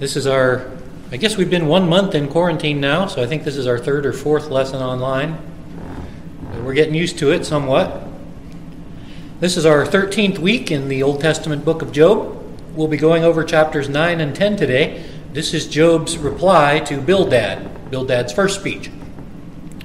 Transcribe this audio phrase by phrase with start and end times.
[0.00, 0.66] This is our,
[1.12, 3.78] I guess we've been one month in quarantine now, so I think this is our
[3.78, 5.36] third or fourth lesson online.
[6.64, 8.02] We're getting used to it somewhat.
[9.40, 12.34] This is our 13th week in the Old Testament book of Job.
[12.74, 15.04] We'll be going over chapters 9 and 10 today.
[15.34, 18.90] This is Job's reply to Bildad, Bildad's first speech.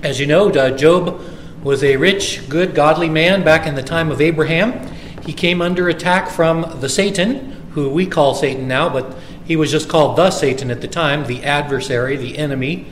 [0.02, 1.22] As you know, uh, Job
[1.62, 4.88] was a rich, good, godly man back in the time of Abraham.
[5.26, 9.72] He came under attack from the Satan, who we call Satan now, but he was
[9.72, 12.88] just called the Satan at the time, the adversary, the enemy.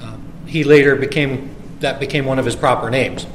[0.00, 3.26] Uh, he later became that became one of his proper names.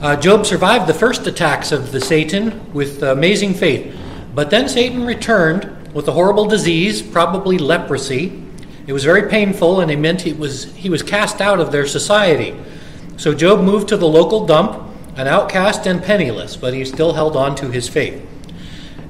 [0.00, 3.94] Uh, Job survived the first attacks of the Satan with amazing faith,
[4.34, 8.42] but then Satan returned with a horrible disease, probably leprosy.
[8.86, 11.86] It was very painful, and it meant he was he was cast out of their
[11.86, 12.56] society.
[13.16, 17.36] So Job moved to the local dump, an outcast and penniless, but he still held
[17.36, 18.26] on to his faith.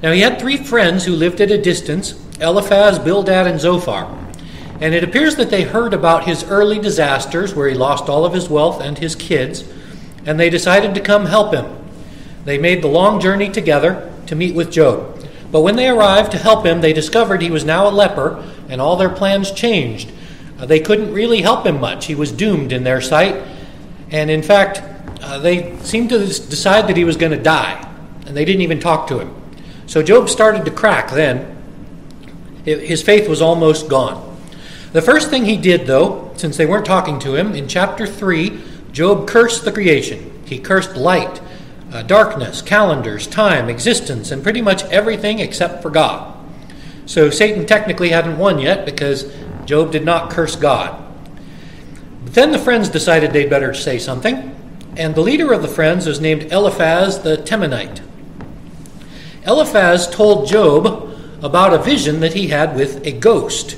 [0.01, 4.17] Now he had three friends who lived at a distance Eliphaz, Bildad, and Zophar.
[4.79, 8.33] And it appears that they heard about his early disasters, where he lost all of
[8.33, 9.63] his wealth and his kids,
[10.25, 11.77] and they decided to come help him.
[12.45, 15.23] They made the long journey together to meet with Job.
[15.51, 18.81] But when they arrived to help him, they discovered he was now a leper, and
[18.81, 20.11] all their plans changed.
[20.57, 22.05] Uh, they couldn't really help him much.
[22.05, 23.35] He was doomed in their sight,
[24.09, 24.81] and in fact,
[25.21, 27.87] uh, they seemed to decide that he was going to die,
[28.25, 29.40] and they didn't even talk to him.
[29.91, 31.53] So Job started to crack then.
[32.63, 34.39] His faith was almost gone.
[34.93, 38.57] The first thing he did, though, since they weren't talking to him, in chapter 3,
[38.93, 40.31] Job cursed the creation.
[40.45, 41.41] He cursed light,
[41.91, 46.37] uh, darkness, calendars, time, existence, and pretty much everything except for God.
[47.05, 49.29] So Satan technically hadn't won yet because
[49.65, 51.03] Job did not curse God.
[52.23, 54.55] But then the friends decided they'd better say something,
[54.95, 57.99] and the leader of the friends was named Eliphaz the Temanite.
[59.45, 61.09] Eliphaz told Job
[61.41, 63.77] about a vision that he had with a ghost.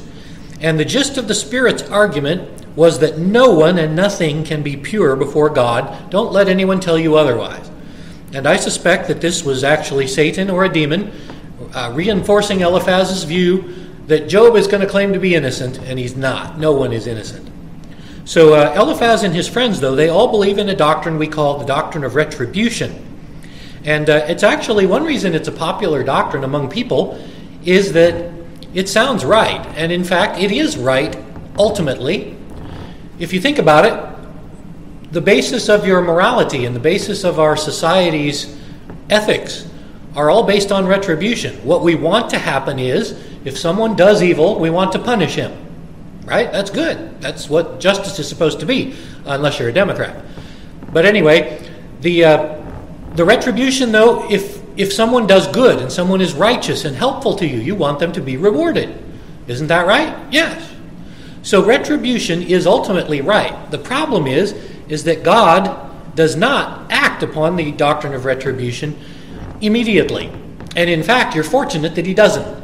[0.59, 4.75] And the gist of the Spirit's argument was that no one and nothing can be
[4.75, 6.09] pure before God.
[6.09, 7.69] Don't let anyone tell you otherwise.
[8.33, 11.11] And I suspect that this was actually Satan or a demon
[11.73, 13.73] uh, reinforcing Eliphaz's view
[14.07, 16.57] that Job is going to claim to be innocent, and he's not.
[16.57, 17.49] No one is innocent.
[18.25, 21.59] So uh, Eliphaz and his friends, though, they all believe in a doctrine we call
[21.59, 23.12] the doctrine of retribution.
[23.85, 27.21] And uh, it's actually one reason it's a popular doctrine among people
[27.65, 28.31] is that
[28.73, 29.65] it sounds right.
[29.75, 31.15] And in fact, it is right
[31.57, 32.35] ultimately.
[33.19, 37.55] If you think about it, the basis of your morality and the basis of our
[37.55, 38.57] society's
[39.09, 39.67] ethics
[40.15, 41.55] are all based on retribution.
[41.63, 43.11] What we want to happen is
[43.45, 45.51] if someone does evil, we want to punish him.
[46.25, 46.51] Right?
[46.51, 47.19] That's good.
[47.21, 48.95] That's what justice is supposed to be,
[49.25, 50.23] unless you're a Democrat.
[50.91, 51.69] But anyway,
[52.01, 52.62] the uh,
[53.15, 57.47] the retribution, though, if if someone does good and someone is righteous and helpful to
[57.47, 58.97] you, you want them to be rewarded.
[59.47, 60.15] Isn't that right?
[60.31, 60.73] Yes.
[61.43, 63.69] So retribution is ultimately right.
[63.69, 64.53] The problem is
[64.89, 68.99] is that God does not act upon the doctrine of retribution
[69.61, 70.31] immediately.
[70.75, 72.63] And in fact, you're fortunate that he doesn't.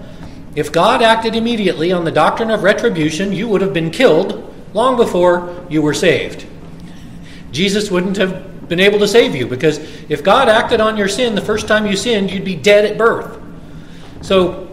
[0.56, 4.98] If God acted immediately on the doctrine of retribution, you would have been killed long
[4.98, 6.46] before you were saved.
[7.52, 11.36] Jesus wouldn't have been able to save you because if God acted on your sin
[11.36, 13.42] the first time you sinned, you'd be dead at birth.
[14.22, 14.68] So,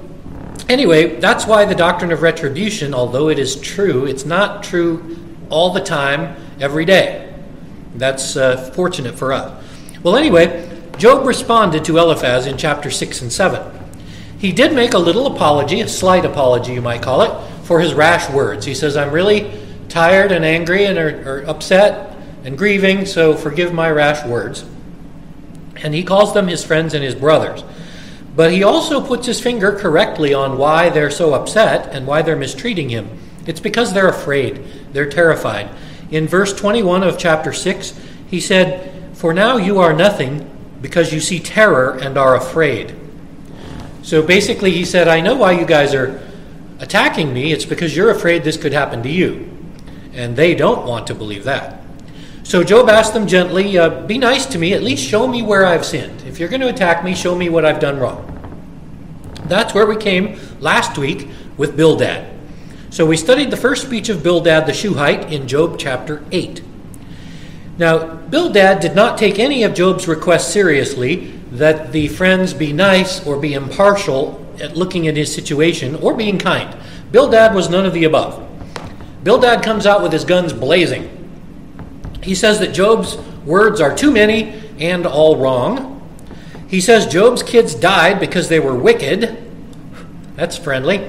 [0.68, 5.16] anyway, that's why the doctrine of retribution, although it is true, it's not true
[5.48, 7.34] all the time, every day.
[7.94, 9.64] That's uh, fortunate for us.
[10.02, 10.68] Well, anyway,
[10.98, 13.72] Job responded to Eliphaz in chapter 6 and 7.
[14.38, 17.94] He did make a little apology, a slight apology, you might call it, for his
[17.94, 18.66] rash words.
[18.66, 19.50] He says, I'm really
[19.88, 22.15] tired and angry and or, or upset
[22.46, 24.64] and grieving, so forgive my rash words.
[25.82, 27.64] And he calls them his friends and his brothers.
[28.36, 32.36] But he also puts his finger correctly on why they're so upset and why they're
[32.36, 33.18] mistreating him.
[33.46, 35.68] It's because they're afraid, they're terrified.
[36.12, 37.98] In verse 21 of chapter 6,
[38.28, 40.48] he said, For now you are nothing
[40.80, 42.94] because you see terror and are afraid.
[44.02, 46.22] So basically, he said, I know why you guys are
[46.78, 47.52] attacking me.
[47.52, 49.50] It's because you're afraid this could happen to you.
[50.12, 51.82] And they don't want to believe that.
[52.46, 55.66] So Job asked them gently, uh, Be nice to me, at least show me where
[55.66, 56.22] I've sinned.
[56.22, 58.22] If you're going to attack me, show me what I've done wrong.
[59.46, 62.32] That's where we came last week with Bildad.
[62.90, 66.62] So we studied the first speech of Bildad the Shuhite in Job chapter 8.
[67.78, 73.26] Now, Bildad did not take any of Job's requests seriously that the friends be nice
[73.26, 76.76] or be impartial at looking at his situation or being kind.
[77.10, 78.40] Bildad was none of the above.
[79.24, 81.15] Bildad comes out with his guns blazing.
[82.26, 85.92] He says that Job's words are too many and all wrong.
[86.66, 89.44] He says Job's kids died because they were wicked.
[90.34, 91.08] That's friendly.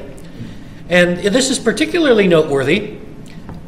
[0.90, 3.00] And this is particularly noteworthy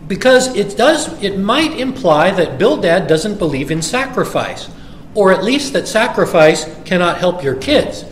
[0.07, 4.69] because it does it might imply that Bildad doesn't believe in sacrifice,
[5.15, 8.05] or at least that sacrifice cannot help your kids.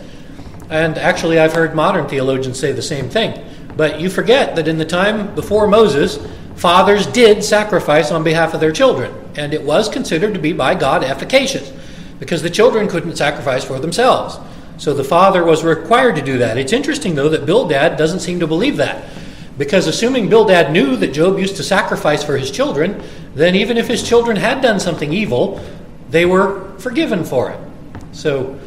[0.68, 3.44] And actually I've heard modern theologians say the same thing.
[3.76, 6.18] But you forget that in the time before Moses,
[6.58, 10.74] fathers did sacrifice on behalf of their children, and it was considered to be by
[10.74, 11.72] God efficacious
[12.18, 14.38] because the children couldn't sacrifice for themselves.
[14.76, 16.56] So the father was required to do that.
[16.58, 19.08] It's interesting, though, that Bildad doesn't seem to believe that.
[19.56, 23.02] Because assuming Bildad knew that Job used to sacrifice for his children,
[23.34, 25.60] then even if his children had done something evil,
[26.10, 27.60] they were forgiven for it.
[28.12, 28.58] So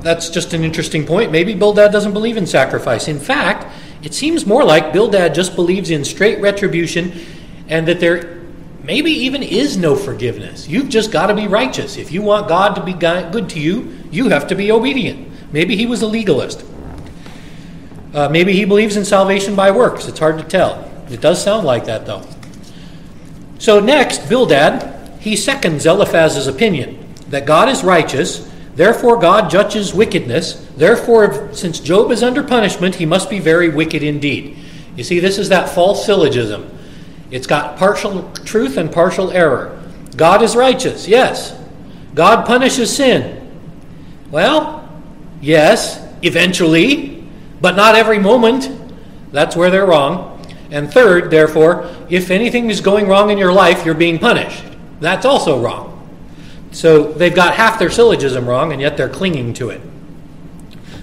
[0.00, 1.32] that's just an interesting point.
[1.32, 3.06] Maybe Bildad doesn't believe in sacrifice.
[3.06, 3.66] In fact,
[4.02, 7.12] it seems more like Bildad just believes in straight retribution
[7.68, 8.42] and that there
[8.82, 10.68] maybe even is no forgiveness.
[10.68, 11.96] You've just got to be righteous.
[11.96, 15.52] If you want God to be good to you, you have to be obedient.
[15.52, 16.64] Maybe he was a legalist.
[18.12, 20.06] Uh, maybe he believes in salvation by works.
[20.06, 20.90] It's hard to tell.
[21.10, 22.22] It does sound like that, though.
[23.58, 30.54] So, next, Bildad, he seconds Eliphaz's opinion that God is righteous, therefore, God judges wickedness.
[30.76, 34.56] Therefore, since Job is under punishment, he must be very wicked indeed.
[34.96, 36.70] You see, this is that false syllogism.
[37.30, 39.82] It's got partial truth and partial error.
[40.16, 41.58] God is righteous, yes.
[42.14, 43.40] God punishes sin.
[44.30, 44.84] Well,
[45.44, 47.22] Yes, eventually,
[47.60, 48.70] but not every moment.
[49.30, 50.42] That's where they're wrong.
[50.70, 54.64] And third, therefore, if anything is going wrong in your life, you're being punished.
[55.00, 55.93] That's also wrong.
[56.74, 59.80] So they've got half their syllogism wrong, and yet they're clinging to it.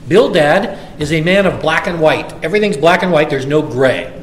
[0.08, 2.32] Bildad is a man of black and white.
[2.44, 4.22] Everything's black and white, there's no gray.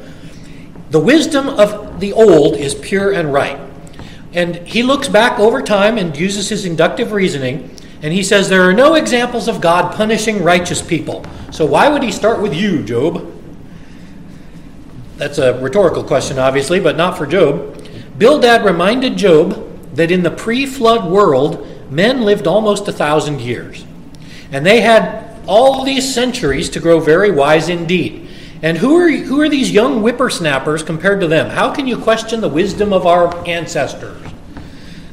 [0.91, 3.59] The wisdom of the old is pure and right.
[4.31, 8.63] And he looks back over time and uses his inductive reasoning and he says there
[8.63, 11.25] are no examples of God punishing righteous people.
[11.51, 13.35] So why would he start with you, Job?
[15.17, 17.75] That's a rhetorical question, obviously, but not for Job.
[18.17, 23.85] Bildad reminded Job that in the pre flood world, men lived almost a thousand years.
[24.51, 28.27] And they had all these centuries to grow very wise indeed.
[28.61, 31.49] And who are, who are these young whippersnappers compared to them?
[31.49, 34.21] How can you question the wisdom of our ancestors?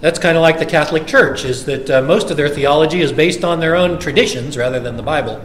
[0.00, 3.12] That's kind of like the Catholic Church, is that uh, most of their theology is
[3.12, 5.40] based on their own traditions rather than the Bible.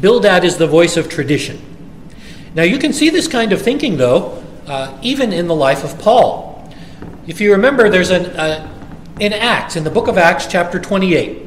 [0.00, 1.60] Bildad is the voice of tradition.
[2.54, 5.98] Now, you can see this kind of thinking, though, uh, even in the life of
[5.98, 6.49] Paul.
[7.30, 8.68] If you remember, there's an, uh,
[9.20, 11.46] in Acts, in the book of Acts, chapter 28,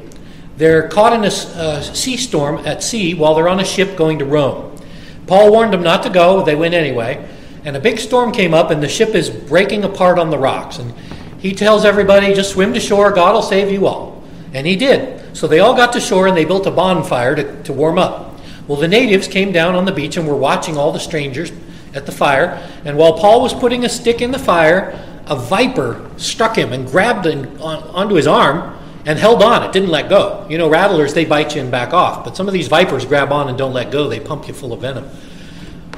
[0.56, 4.18] they're caught in a uh, sea storm at sea while they're on a ship going
[4.20, 4.78] to Rome.
[5.26, 7.28] Paul warned them not to go, they went anyway.
[7.66, 10.78] And a big storm came up, and the ship is breaking apart on the rocks.
[10.78, 10.94] And
[11.38, 14.24] he tells everybody, just swim to shore, God will save you all.
[14.54, 15.36] And he did.
[15.36, 18.40] So they all got to shore and they built a bonfire to, to warm up.
[18.68, 21.52] Well, the natives came down on the beach and were watching all the strangers
[21.92, 22.66] at the fire.
[22.86, 26.86] And while Paul was putting a stick in the fire, a viper struck him and
[26.86, 29.62] grabbed him on, onto his arm and held on.
[29.62, 30.46] It didn't let go.
[30.48, 32.24] You know, rattlers, they bite you and back off.
[32.24, 34.08] But some of these vipers grab on and don't let go.
[34.08, 35.08] They pump you full of venom.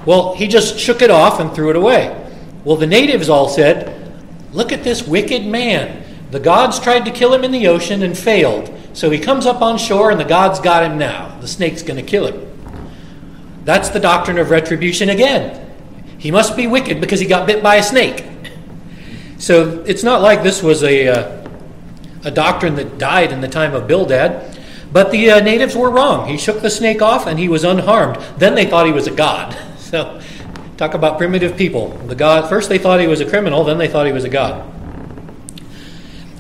[0.04, 2.24] Well, he just shook it off and threw it away.
[2.64, 4.02] Well, the natives all said,
[4.52, 6.04] Look at this wicked man.
[6.30, 8.72] The gods tried to kill him in the ocean and failed.
[8.92, 11.38] So he comes up on shore and the gods got him now.
[11.40, 12.42] The snake's going to kill him.
[13.64, 15.62] That's the doctrine of retribution again.
[16.18, 18.24] He must be wicked because he got bit by a snake.
[19.38, 21.48] So it's not like this was a, uh,
[22.24, 24.58] a doctrine that died in the time of Bildad.
[24.92, 26.28] But the uh, natives were wrong.
[26.28, 28.16] He shook the snake off and he was unharmed.
[28.38, 29.56] Then they thought he was a god.
[29.86, 30.20] So
[30.76, 31.88] Talk about primitive people.
[31.88, 34.28] The God first they thought he was a criminal, then they thought he was a
[34.28, 34.72] god.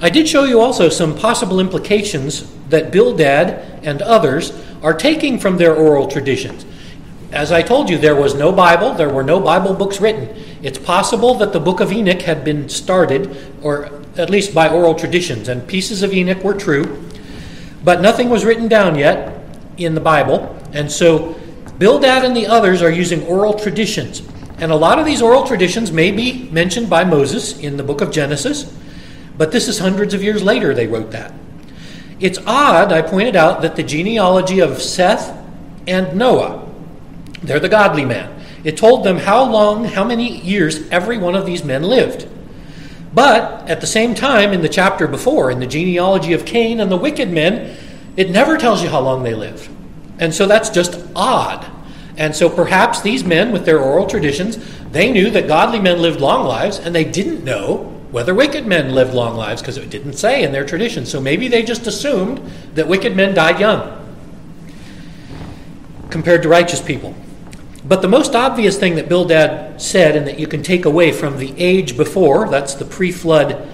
[0.02, 5.56] I did show you also some possible implications that Bildad and others are taking from
[5.56, 6.66] their oral traditions.
[7.32, 10.34] As I told you, there was no Bible, there were no Bible books written.
[10.62, 14.94] It's possible that the book of Enoch had been started, or at least by oral
[14.94, 17.04] traditions, and pieces of Enoch were true,
[17.84, 19.44] but nothing was written down yet
[19.76, 20.56] in the Bible.
[20.72, 21.36] And so
[21.78, 24.22] Bildad and the others are using oral traditions.
[24.58, 28.00] And a lot of these oral traditions may be mentioned by Moses in the book
[28.00, 28.74] of Genesis,
[29.36, 31.34] but this is hundreds of years later they wrote that.
[32.18, 35.36] It's odd, I pointed out, that the genealogy of Seth
[35.86, 36.65] and Noah,
[37.42, 38.32] they're the godly man.
[38.64, 42.28] It told them how long, how many years every one of these men lived.
[43.14, 46.90] But at the same time, in the chapter before, in the genealogy of Cain and
[46.90, 47.76] the wicked men,
[48.16, 49.68] it never tells you how long they lived.
[50.18, 51.66] And so that's just odd.
[52.16, 54.58] And so perhaps these men, with their oral traditions,
[54.90, 58.94] they knew that godly men lived long lives, and they didn't know whether wicked men
[58.94, 61.04] lived long lives because it didn't say in their tradition.
[61.04, 62.38] So maybe they just assumed
[62.74, 63.92] that wicked men died young
[66.10, 67.14] compared to righteous people.
[67.88, 71.38] But the most obvious thing that Bildad said and that you can take away from
[71.38, 73.68] the age before, that's the pre flood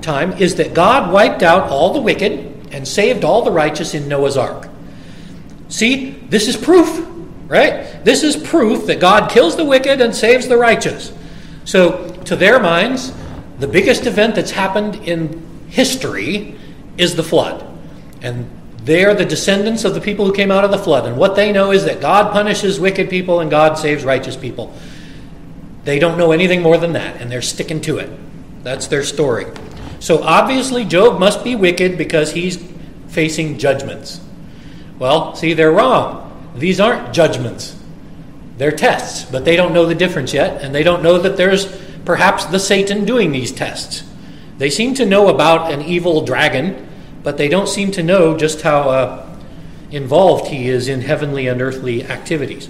[0.00, 2.32] time, is that God wiped out all the wicked
[2.72, 4.68] and saved all the righteous in Noah's ark.
[5.68, 7.06] See, this is proof,
[7.46, 8.02] right?
[8.04, 11.12] This is proof that God kills the wicked and saves the righteous.
[11.64, 13.12] So, to their minds,
[13.58, 16.56] the biggest event that's happened in history
[16.96, 17.66] is the flood.
[18.22, 18.50] And
[18.88, 21.04] they are the descendants of the people who came out of the flood.
[21.04, 24.72] And what they know is that God punishes wicked people and God saves righteous people.
[25.84, 28.08] They don't know anything more than that, and they're sticking to it.
[28.62, 29.44] That's their story.
[30.00, 32.56] So obviously, Job must be wicked because he's
[33.08, 34.22] facing judgments.
[34.98, 36.24] Well, see, they're wrong.
[36.56, 37.76] These aren't judgments,
[38.56, 41.66] they're tests, but they don't know the difference yet, and they don't know that there's
[42.06, 44.02] perhaps the Satan doing these tests.
[44.56, 46.87] They seem to know about an evil dragon,
[47.22, 49.36] but they don't seem to know just how uh,
[49.90, 52.68] involved he is in heavenly and earthly activities.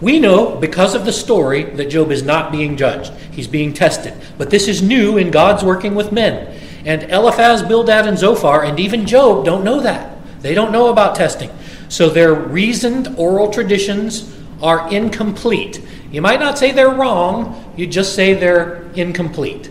[0.00, 3.12] We know because of the story that Job is not being judged.
[3.32, 4.14] He's being tested.
[4.36, 6.54] But this is new in God's working with men.
[6.84, 10.16] And Eliphaz, Bildad, and Zophar, and even Job don't know that.
[10.40, 11.50] They don't know about testing.
[11.88, 15.82] So their reasoned oral traditions are incomplete.
[16.12, 19.70] You might not say they're wrong, you just say they're incomplete.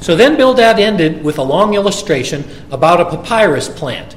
[0.00, 4.16] So then Bildad ended with a long illustration about a papyrus plant.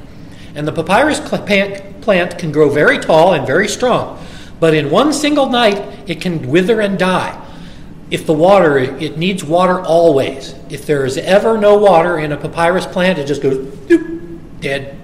[0.55, 4.23] And the papyrus plant can grow very tall and very strong.
[4.59, 7.39] But in one single night, it can wither and die.
[8.09, 10.55] If the water, it needs water always.
[10.69, 14.97] If there is ever no water in a papyrus plant, it just goes doop, dead.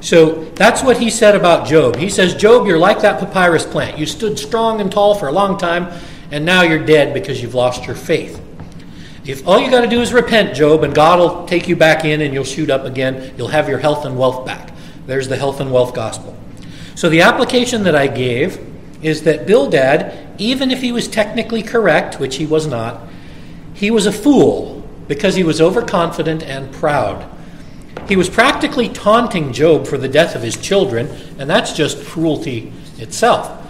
[0.00, 1.94] So that's what he said about Job.
[1.94, 3.98] He says, Job, you're like that papyrus plant.
[3.98, 5.96] You stood strong and tall for a long time,
[6.32, 8.41] and now you're dead because you've lost your faith.
[9.24, 12.04] If all you got to do is repent, Job, and God will take you back
[12.04, 14.72] in and you'll shoot up again, you'll have your health and wealth back.
[15.06, 16.36] There's the health and wealth gospel.
[16.96, 18.58] So the application that I gave
[19.00, 23.00] is that Bildad, even if he was technically correct, which he was not,
[23.74, 27.28] he was a fool because he was overconfident and proud.
[28.08, 32.72] He was practically taunting Job for the death of his children, and that's just cruelty
[32.98, 33.60] itself.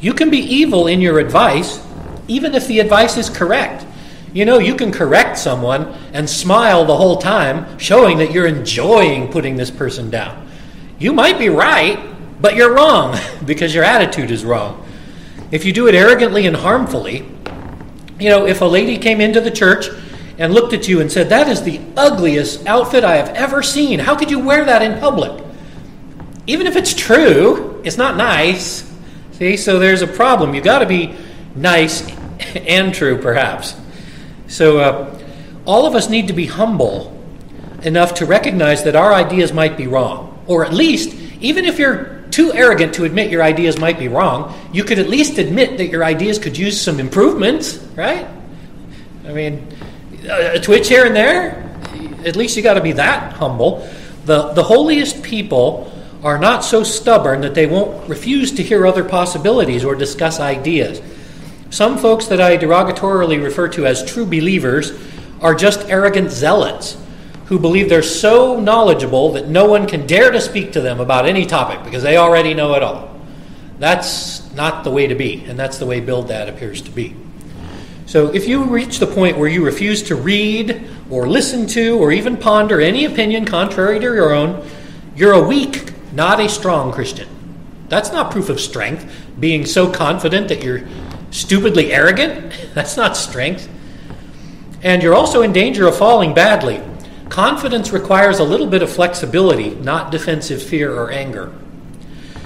[0.00, 1.84] You can be evil in your advice,
[2.28, 3.84] even if the advice is correct.
[4.36, 9.32] You know, you can correct someone and smile the whole time, showing that you're enjoying
[9.32, 10.46] putting this person down.
[10.98, 11.98] You might be right,
[12.38, 14.86] but you're wrong because your attitude is wrong.
[15.52, 17.26] If you do it arrogantly and harmfully,
[18.20, 19.86] you know, if a lady came into the church
[20.36, 24.00] and looked at you and said, That is the ugliest outfit I have ever seen,
[24.00, 25.42] how could you wear that in public?
[26.46, 28.84] Even if it's true, it's not nice.
[29.32, 30.54] See, so there's a problem.
[30.54, 31.16] You've got to be
[31.54, 32.06] nice
[32.54, 33.74] and true, perhaps.
[34.48, 35.18] So, uh,
[35.64, 37.12] all of us need to be humble
[37.82, 42.22] enough to recognize that our ideas might be wrong, or at least, even if you're
[42.30, 45.86] too arrogant to admit your ideas might be wrong, you could at least admit that
[45.86, 48.26] your ideas could use some improvements, right?
[49.26, 49.66] I mean,
[50.28, 51.62] a twitch here and there,
[52.24, 53.88] at least you got to be that humble.
[54.24, 59.04] The, the holiest people are not so stubborn that they won't refuse to hear other
[59.04, 61.00] possibilities or discuss ideas.
[61.70, 64.92] Some folks that I derogatorily refer to as true believers
[65.40, 66.96] are just arrogant zealots
[67.46, 71.26] who believe they're so knowledgeable that no one can dare to speak to them about
[71.26, 73.16] any topic because they already know it all.
[73.78, 77.14] That's not the way to be, and that's the way Bildad appears to be.
[78.06, 82.12] So if you reach the point where you refuse to read or listen to or
[82.12, 84.66] even ponder any opinion contrary to your own,
[85.14, 87.28] you're a weak, not a strong Christian.
[87.88, 90.86] That's not proof of strength, being so confident that you're
[91.36, 92.52] stupidly arrogant.
[92.74, 93.68] That's not strength.
[94.82, 96.82] And you're also in danger of falling badly
[97.28, 101.52] Confidence requires a little bit of flexibility, not defensive fear or anger.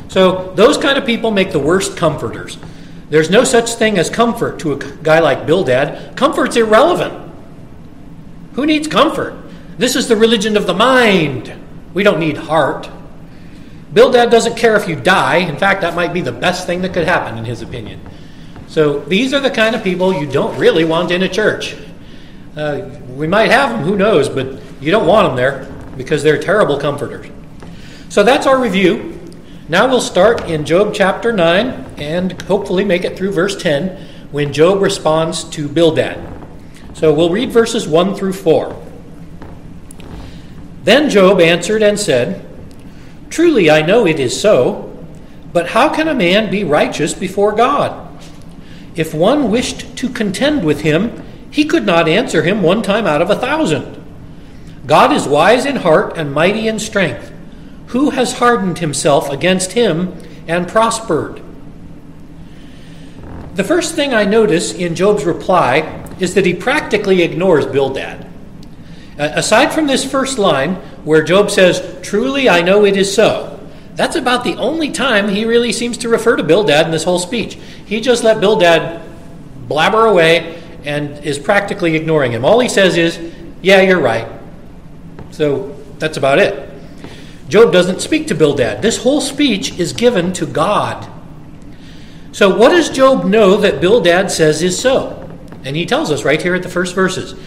[0.09, 2.59] So, those kind of people make the worst comforters.
[3.11, 6.17] There's no such thing as comfort to a guy like Bildad.
[6.17, 7.31] Comfort's irrelevant.
[8.55, 9.37] Who needs comfort?
[9.79, 11.53] This is the religion of the mind.
[11.93, 12.89] We don't need heart.
[13.93, 15.37] Bildad doesn't care if you die.
[15.37, 18.01] In fact, that might be the best thing that could happen, in his opinion.
[18.71, 21.77] So, these are the kind of people you don't really want in a church.
[22.57, 24.47] Uh, we might have them, who knows, but
[24.81, 27.27] you don't want them there because they're terrible comforters.
[28.09, 29.19] So that's our review.
[29.69, 34.53] Now we'll start in Job chapter 9 and hopefully make it through verse 10 when
[34.53, 36.19] Job responds to Bildad.
[36.95, 38.87] So we'll read verses 1 through 4.
[40.85, 42.47] Then Job answered and said,
[43.31, 44.87] Truly I know it is so,
[45.53, 48.10] but how can a man be righteous before God?
[49.01, 53.23] If one wished to contend with him, he could not answer him one time out
[53.23, 53.97] of a thousand.
[54.87, 57.33] God is wise in heart and mighty in strength.
[57.87, 61.41] Who has hardened himself against him and prospered?
[63.55, 68.27] the first thing I notice in Job's reply is that he practically ignores Bildad.
[69.17, 73.60] Aside from this first line, where Job says, Truly I know it is so,
[74.01, 77.19] that's about the only time he really seems to refer to Bildad in this whole
[77.19, 77.59] speech.
[77.85, 79.03] He just let Bildad
[79.69, 82.43] blabber away and is practically ignoring him.
[82.43, 83.21] All he says is,
[83.61, 84.27] Yeah, you're right.
[85.33, 86.71] So that's about it.
[87.51, 88.81] Job doesn't speak to Bildad.
[88.81, 91.07] This whole speech is given to God.
[92.33, 95.29] So, what does Job know that Bildad says is so?
[95.63, 97.39] And he tells us right here at the first verses.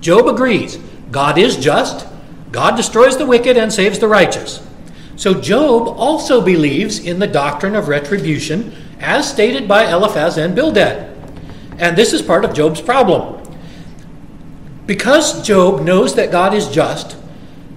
[0.00, 0.76] Job agrees
[1.12, 2.04] God is just,
[2.50, 4.66] God destroys the wicked and saves the righteous.
[5.18, 11.12] So, Job also believes in the doctrine of retribution as stated by Eliphaz and Bildad.
[11.78, 13.42] And this is part of Job's problem.
[14.86, 17.16] Because Job knows that God is just,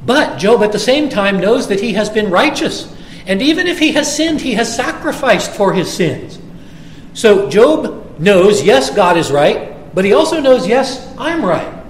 [0.05, 2.95] but Job at the same time knows that he has been righteous.
[3.25, 6.37] And even if he has sinned, he has sacrificed for his sins.
[7.13, 11.83] So Job knows, yes, God is right, but he also knows, yes, I'm right.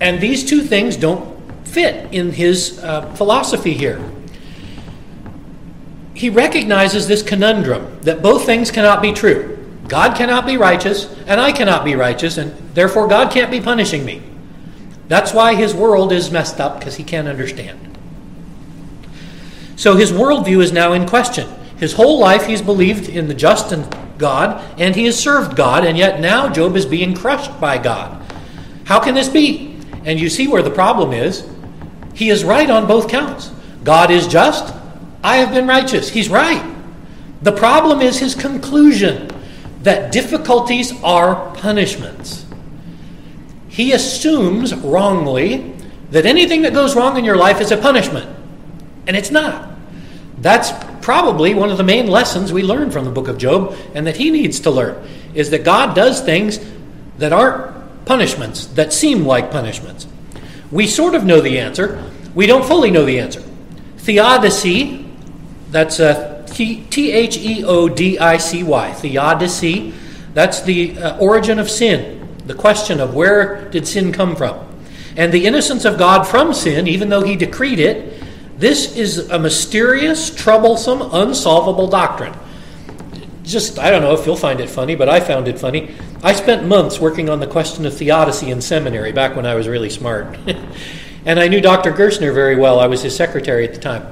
[0.00, 4.02] And these two things don't fit in his uh, philosophy here.
[6.14, 9.56] He recognizes this conundrum that both things cannot be true.
[9.88, 14.04] God cannot be righteous, and I cannot be righteous, and therefore God can't be punishing
[14.04, 14.22] me.
[15.08, 17.98] That's why his world is messed up, because he can't understand.
[19.74, 21.48] So his worldview is now in question.
[21.78, 25.84] His whole life he's believed in the just and God, and he has served God,
[25.84, 28.22] and yet now Job is being crushed by God.
[28.84, 29.78] How can this be?
[30.04, 31.48] And you see where the problem is.
[32.14, 33.50] He is right on both counts.
[33.82, 34.74] God is just,
[35.22, 36.08] I have been righteous.
[36.08, 36.76] He's right.
[37.42, 39.30] The problem is his conclusion
[39.82, 42.44] that difficulties are punishments.
[43.68, 45.74] He assumes wrongly
[46.10, 48.28] that anything that goes wrong in your life is a punishment,
[49.06, 49.70] and it's not.
[50.38, 54.06] That's probably one of the main lessons we learn from the book of Job and
[54.06, 56.60] that he needs to learn is that God does things
[57.18, 60.06] that aren't punishments, that seem like punishments.
[60.70, 62.04] We sort of know the answer,
[62.34, 63.42] we don't fully know the answer.
[63.98, 65.09] Theodicy,
[65.70, 69.94] that's uh, T H E O D I C Y, theodicy,
[70.34, 74.66] that's the uh, origin of sin, the question of where did sin come from.
[75.16, 78.22] And the innocence of God from sin, even though he decreed it,
[78.58, 82.34] this is a mysterious, troublesome, unsolvable doctrine.
[83.42, 85.94] Just, I don't know if you'll find it funny, but I found it funny.
[86.22, 89.66] I spent months working on the question of theodicy in seminary back when I was
[89.66, 90.38] really smart.
[91.24, 91.92] and I knew Dr.
[91.92, 92.78] Gerstner very well.
[92.78, 94.06] I was his secretary at the time.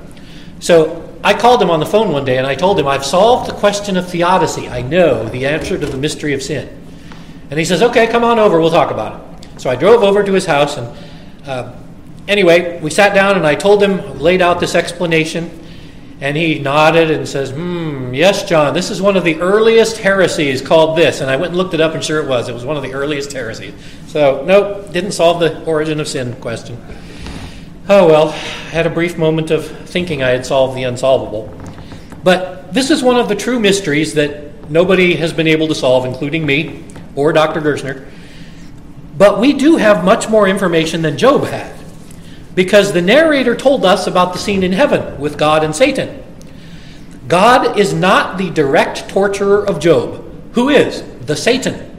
[0.61, 3.49] So I called him on the phone one day and I told him, I've solved
[3.49, 4.69] the question of theodicy.
[4.69, 6.69] I know the answer to the mystery of sin.
[7.51, 9.61] And he says, Okay, come on over, we'll talk about it.
[9.61, 10.97] So I drove over to his house and
[11.47, 11.75] uh,
[12.29, 15.51] anyway, we sat down and I told him, laid out this explanation,
[16.21, 20.61] and he nodded and says, Hmm, yes, John, this is one of the earliest heresies
[20.61, 21.21] called this.
[21.21, 22.49] And I went and looked it up, and sure it was.
[22.49, 23.75] It was one of the earliest heresies.
[24.09, 26.77] So, nope, didn't solve the origin of sin question.
[27.91, 28.33] Oh well, I
[28.71, 31.51] had a brief moment of thinking I had solved the unsolvable.
[32.23, 36.05] But this is one of the true mysteries that nobody has been able to solve,
[36.05, 36.85] including me
[37.17, 37.63] or Dr.
[37.63, 38.07] Gerstner.
[39.17, 41.75] But we do have much more information than Job had
[42.55, 46.23] because the narrator told us about the scene in heaven with God and Satan.
[47.27, 50.25] God is not the direct torturer of Job.
[50.53, 51.03] Who is?
[51.25, 51.97] The Satan.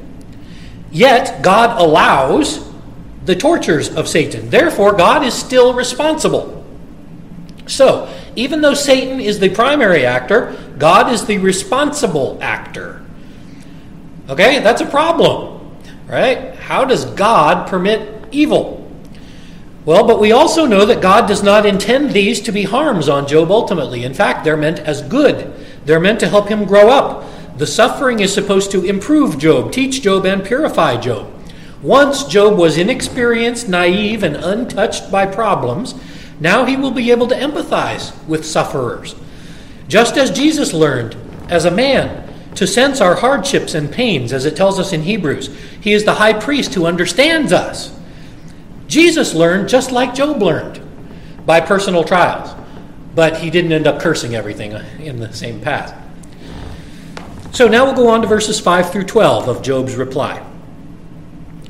[0.91, 2.69] Yet, God allows
[3.30, 4.50] the tortures of Satan.
[4.50, 6.65] Therefore, God is still responsible.
[7.68, 13.06] So, even though Satan is the primary actor, God is the responsible actor.
[14.30, 16.56] Okay, that's a problem, right?
[16.56, 18.92] How does God permit evil?
[19.86, 23.28] Well, but we also know that God does not intend these to be harms on
[23.28, 24.06] Job ultimately.
[24.06, 25.54] In fact, they're meant as good,
[25.86, 27.26] they're meant to help him grow up.
[27.60, 31.38] The suffering is supposed to improve Job, teach Job, and purify Job.
[31.82, 35.96] Once Job was inexperienced, naive, and untouched by problems,
[36.39, 39.15] now he will be able to empathize with sufferers.
[39.88, 41.15] Just as Jesus learned
[41.50, 45.56] as a man to sense our hardships and pains, as it tells us in Hebrews,
[45.80, 47.98] he is the high priest who understands us.
[48.88, 50.82] Jesus learned just like Job learned
[51.46, 52.56] by personal trials,
[53.15, 55.96] but he didn't end up cursing everything in the same path.
[57.52, 60.46] So now we'll go on to verses 5 through 12 of Job's reply.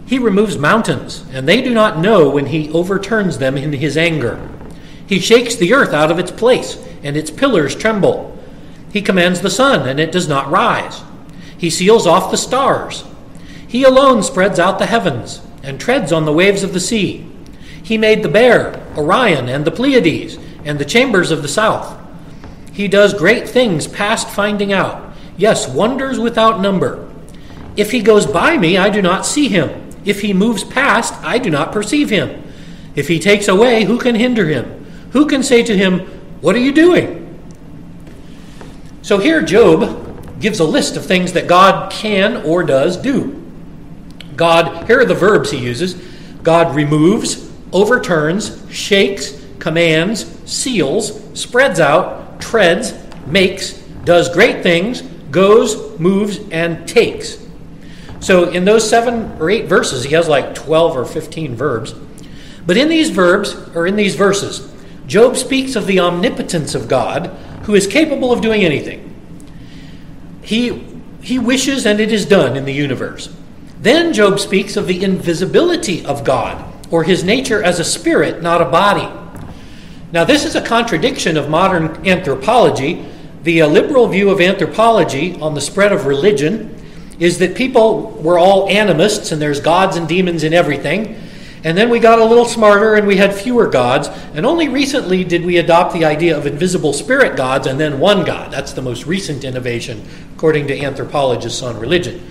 [0.10, 4.50] He removes mountains, and they do not know when he overturns them in his anger.
[5.06, 8.36] He shakes the earth out of its place, and its pillars tremble.
[8.91, 11.04] He commands the sun, and it does not rise.
[11.56, 13.04] He seals off the stars.
[13.67, 17.30] He alone spreads out the heavens and treads on the waves of the sea.
[17.84, 21.95] He made the bear, Orion, and the Pleiades, and the chambers of the south.
[22.74, 25.13] He does great things past finding out.
[25.38, 27.08] Yes, wonders without number.
[27.78, 29.86] If he goes by me, I do not see him.
[30.06, 32.44] If he moves past, I do not perceive him.
[32.96, 34.86] If he takes away, who can hinder him?
[35.12, 36.00] Who can say to him,
[36.42, 37.26] What are you doing?
[39.02, 43.36] So here, Job gives a list of things that God can or does do.
[44.36, 45.96] God, here are the verbs he uses
[46.44, 52.94] God removes, overturns, shakes, commands, seals, spreads out, treads,
[53.28, 53.74] makes,
[54.06, 57.38] does great things, goes, moves, and takes.
[58.19, 61.93] So in those seven or eight verses, he has like 12 or 15 verbs.
[62.65, 64.71] But in these verbs, or in these verses,
[65.08, 67.27] Job speaks of the omnipotence of God,
[67.63, 69.05] who is capable of doing anything.
[70.43, 70.86] He,
[71.21, 73.34] he wishes and it is done in the universe.
[73.79, 78.62] Then Job speaks of the invisibility of God, or his nature as a spirit, not
[78.62, 79.08] a body.
[80.12, 83.05] Now, this is a contradiction of modern anthropology.
[83.43, 86.79] The uh, liberal view of anthropology on the spread of religion
[87.19, 91.19] is that people were all animists and there's gods and demons in everything.
[91.63, 94.08] And then we got a little smarter and we had fewer gods.
[94.34, 98.23] And only recently did we adopt the idea of invisible spirit gods and then one
[98.23, 98.51] God.
[98.51, 100.05] That's the most recent innovation,
[100.36, 102.25] according to anthropologists on religion.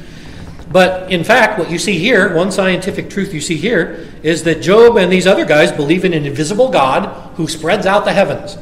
[0.70, 4.62] But in fact, what you see here, one scientific truth you see here, is that
[4.62, 8.56] Job and these other guys believe in an invisible God who spreads out the heavens.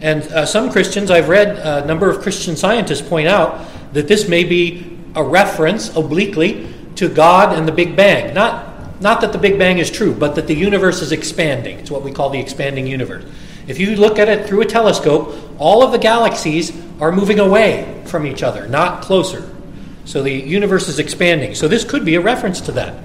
[0.00, 4.28] And uh, some Christians, I've read a number of Christian scientists point out that this
[4.28, 8.34] may be a reference obliquely to God and the Big Bang.
[8.34, 11.78] Not, not that the Big Bang is true, but that the universe is expanding.
[11.78, 13.24] It's what we call the expanding universe.
[13.66, 18.02] If you look at it through a telescope, all of the galaxies are moving away
[18.06, 19.50] from each other, not closer.
[20.04, 21.54] So the universe is expanding.
[21.54, 23.02] So this could be a reference to that.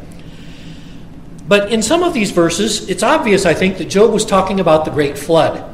[1.47, 4.85] But in some of these verses, it's obvious, I think, that Job was talking about
[4.85, 5.65] the great flood.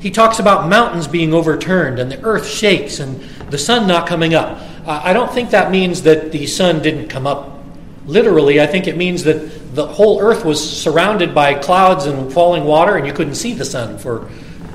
[0.00, 3.20] He talks about mountains being overturned and the earth shakes and
[3.50, 4.58] the sun not coming up.
[4.86, 7.58] I don't think that means that the sun didn't come up
[8.06, 8.60] literally.
[8.60, 12.96] I think it means that the whole earth was surrounded by clouds and falling water
[12.96, 14.28] and you couldn't see the sun for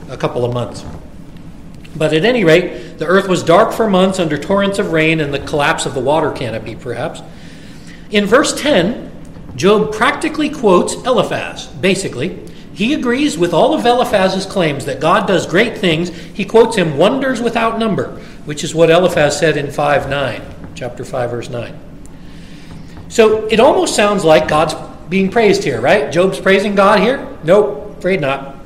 [0.09, 0.83] a couple of months.
[1.95, 5.33] But at any rate, the earth was dark for months under torrents of rain and
[5.33, 7.21] the collapse of the water canopy, perhaps.
[8.11, 9.11] In verse 10,
[9.55, 12.45] Job practically quotes Eliphaz, basically.
[12.73, 16.09] He agrees with all of Eliphaz's claims that God does great things.
[16.09, 20.41] He quotes him wonders without number, which is what Eliphaz said in 5 9,
[20.73, 21.79] chapter 5, verse 9.
[23.07, 24.73] So it almost sounds like God's
[25.07, 26.11] being praised here, right?
[26.11, 27.37] Job's praising God here?
[27.43, 28.59] Nope, afraid not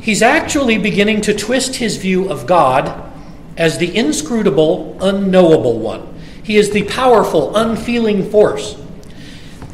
[0.00, 3.12] he's actually beginning to twist his view of God
[3.56, 6.18] as the inscrutable, unknowable one.
[6.42, 8.80] He is the powerful, unfeeling force.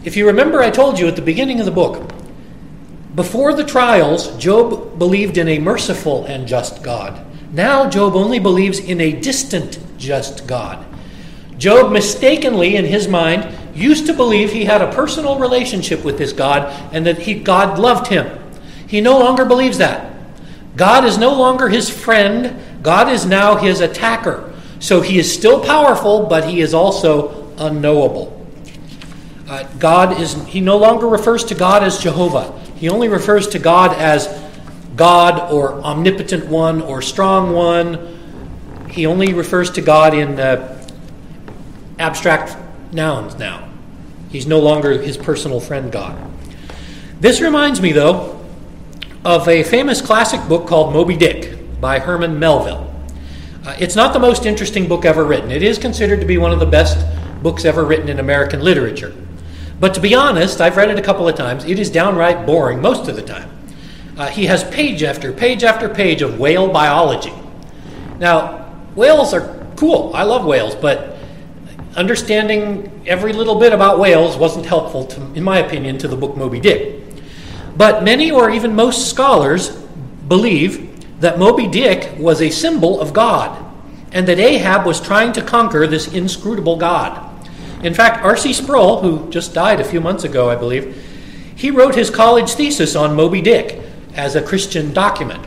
[0.04, 2.10] If you remember, I told you at the beginning of the book,
[3.14, 7.24] before the trials, Job believed in a merciful and just God.
[7.54, 10.84] Now, Job only believes in a distant, just God.
[11.56, 16.32] Job mistakenly, in his mind, used to believe he had a personal relationship with this
[16.32, 18.40] God and that he, God loved him.
[18.88, 20.12] He no longer believes that.
[20.74, 24.52] God is no longer his friend, God is now his attacker.
[24.80, 28.32] So he is still powerful, but he is also unknowable.
[29.48, 32.60] Uh, God is, he no longer refers to God as Jehovah.
[32.74, 34.26] He only refers to God as
[34.96, 38.18] God or omnipotent one or strong one.
[38.90, 40.80] He only refers to God in uh,
[41.98, 42.56] abstract
[42.92, 43.68] nouns now.
[44.30, 46.18] He's no longer his personal friend God.
[47.20, 48.44] This reminds me, though,
[49.24, 52.92] of a famous classic book called Moby Dick by Herman Melville.
[53.64, 55.50] Uh, it's not the most interesting book ever written.
[55.50, 57.04] It is considered to be one of the best
[57.42, 59.14] books ever written in American literature.
[59.80, 61.64] But to be honest, I've read it a couple of times.
[61.64, 63.50] It is downright boring most of the time.
[64.16, 67.32] Uh, he has page after page after page of whale biology.
[68.18, 70.12] Now, whales are cool.
[70.14, 71.16] I love whales, but
[71.96, 76.36] understanding every little bit about whales wasn't helpful, to, in my opinion, to the book
[76.36, 77.02] Moby Dick.
[77.76, 79.70] But many or even most scholars
[80.28, 83.60] believe that Moby Dick was a symbol of God
[84.12, 87.20] and that Ahab was trying to conquer this inscrutable God.
[87.84, 88.52] In fact, R.C.
[88.52, 90.96] Sproul, who just died a few months ago, I believe,
[91.56, 93.83] he wrote his college thesis on Moby Dick
[94.14, 95.44] as a Christian document.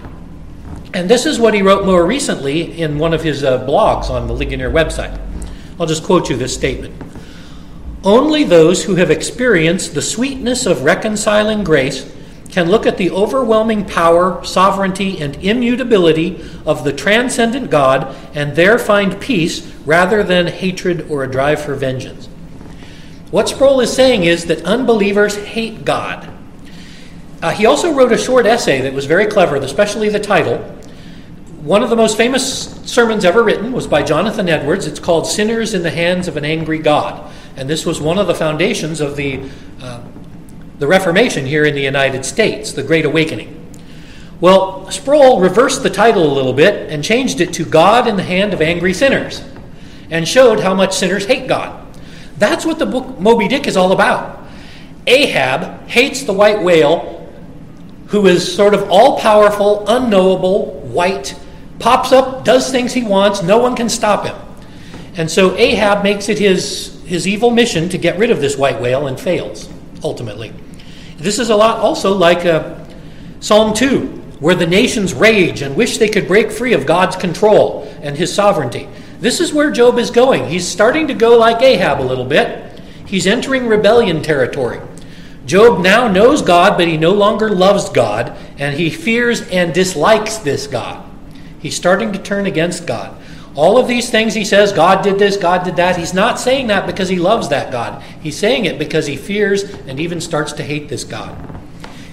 [0.94, 4.28] And this is what he wrote more recently in one of his uh, blogs on
[4.28, 5.20] the Ligonier website.
[5.80, 6.94] I'll just quote you this statement.
[8.04, 12.12] Only those who have experienced the sweetness of reconciling grace
[12.50, 18.80] can look at the overwhelming power, sovereignty, and immutability of the transcendent God and there
[18.80, 22.28] find peace rather than hatred or a drive for vengeance.
[23.30, 26.27] What Sproul is saying is that unbelievers hate God.
[27.42, 30.58] Uh, he also wrote a short essay that was very clever, especially the title.
[31.62, 34.88] One of the most famous sermons ever written was by Jonathan Edwards.
[34.88, 37.32] It's called Sinners in the Hands of an Angry God.
[37.56, 39.50] And this was one of the foundations of the,
[39.82, 40.02] uh,
[40.80, 43.54] the Reformation here in the United States, the Great Awakening.
[44.40, 48.24] Well, Sproul reversed the title a little bit and changed it to God in the
[48.24, 49.44] Hand of Angry Sinners
[50.12, 51.86] and showed how much sinners hate God.
[52.38, 54.48] That's what the book Moby Dick is all about.
[55.08, 57.17] Ahab hates the white whale,
[58.08, 61.36] who is sort of all powerful, unknowable, white,
[61.80, 64.36] pops up, does things he wants, no one can stop him.
[65.16, 68.80] And so Ahab makes it his, his evil mission to get rid of this white
[68.80, 69.70] whale and fails,
[70.04, 70.54] ultimately.
[71.18, 72.78] This is a lot also like uh,
[73.40, 74.06] Psalm 2,
[74.40, 78.34] where the nations rage and wish they could break free of God's control and his
[78.34, 78.88] sovereignty.
[79.20, 80.48] This is where Job is going.
[80.48, 82.80] He's starting to go like Ahab a little bit.
[83.06, 84.80] He's entering rebellion territory.
[85.48, 90.40] Job now knows God, but he no longer loves God, and he fears and dislikes
[90.40, 91.10] this God.
[91.60, 93.18] He's starting to turn against God.
[93.56, 96.68] All of these things he says, God did this, God did that, he's not saying
[96.68, 98.04] that because he loves that God.
[98.22, 101.36] He's saying it because he fears and even starts to hate this God.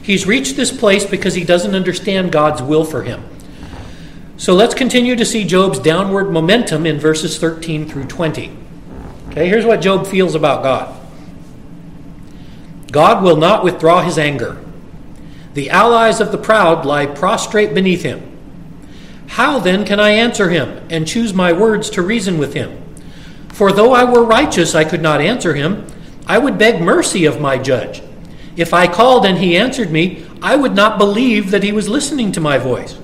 [0.01, 3.25] He's reached this place because he doesn't understand God's will for him.
[4.37, 8.57] So let's continue to see Job's downward momentum in verses 13 through 20.
[9.31, 11.04] Okay, here's what Job feels about God
[12.95, 14.57] God will not withdraw his anger.
[15.55, 18.39] The allies of the proud lie prostrate beneath him.
[19.27, 22.81] How then can I answer him and choose my words to reason with him?
[23.49, 25.89] For though I were righteous, I could not answer him.
[26.29, 28.01] I would beg mercy of my judge.
[28.57, 32.31] If I called and he answered me, I would not believe that he was listening
[32.31, 32.97] to my voice.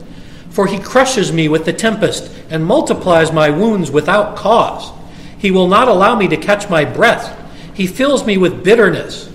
[0.51, 4.93] For he crushes me with the tempest and multiplies my wounds without cause.
[5.37, 7.37] He will not allow me to catch my breath.
[7.75, 9.30] He fills me with bitterness.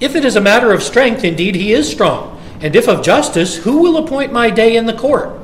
[0.00, 2.40] If it is a matter of strength, indeed he is strong.
[2.60, 5.38] And if of justice, who will appoint my day in the court?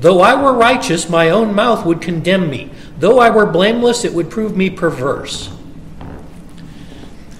[0.00, 2.70] Though I were righteous, my own mouth would condemn me.
[2.98, 5.50] Though I were blameless, it would prove me perverse.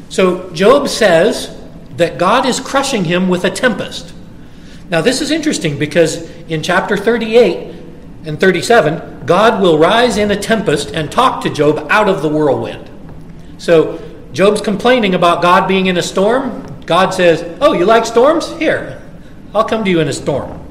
[0.08, 1.56] So Job says
[1.96, 4.14] that God is crushing him with a tempest.
[4.88, 7.74] Now, this is interesting because in chapter 38
[8.24, 12.28] and 37, God will rise in a tempest and talk to Job out of the
[12.28, 12.88] whirlwind.
[13.58, 13.98] So,
[14.36, 16.84] Job's complaining about God being in a storm.
[16.84, 18.54] God says, Oh, you like storms?
[18.58, 19.00] Here,
[19.54, 20.62] I'll come to you in a storm.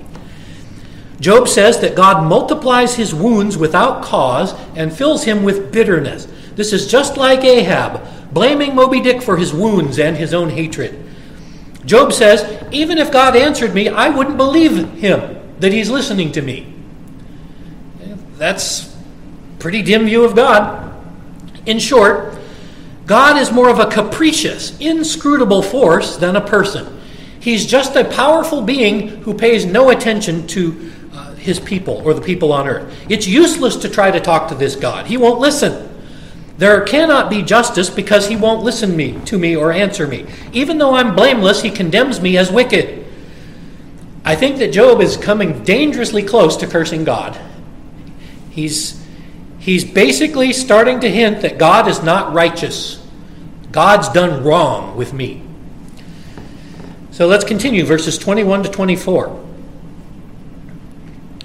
[1.19, 6.27] Job says that God multiplies his wounds without cause and fills him with bitterness.
[6.53, 11.03] This is just like Ahab, blaming Moby Dick for his wounds and his own hatred.
[11.85, 16.43] Job says, Even if God answered me, I wouldn't believe him that he's listening to
[16.43, 16.71] me.
[18.37, 18.95] That's
[19.57, 20.83] pretty dim view of God.
[21.65, 22.34] In short,
[23.05, 27.01] God is more of a capricious, inscrutable force than a person.
[27.39, 32.21] He's just a powerful being who pays no attention to uh, his people or the
[32.21, 32.91] people on earth.
[33.07, 35.05] It's useless to try to talk to this God.
[35.05, 35.91] He won't listen.
[36.57, 40.25] There cannot be justice because he won't listen me to me or answer me.
[40.53, 43.05] Even though I'm blameless, he condemns me as wicked.
[44.23, 47.39] I think that Job is coming dangerously close to cursing God.
[48.49, 49.04] He's
[49.65, 53.03] he's basically starting to hint that God is not righteous.
[53.71, 55.41] God's done wrong with me.
[57.09, 59.43] So let's continue verses 21 to 24.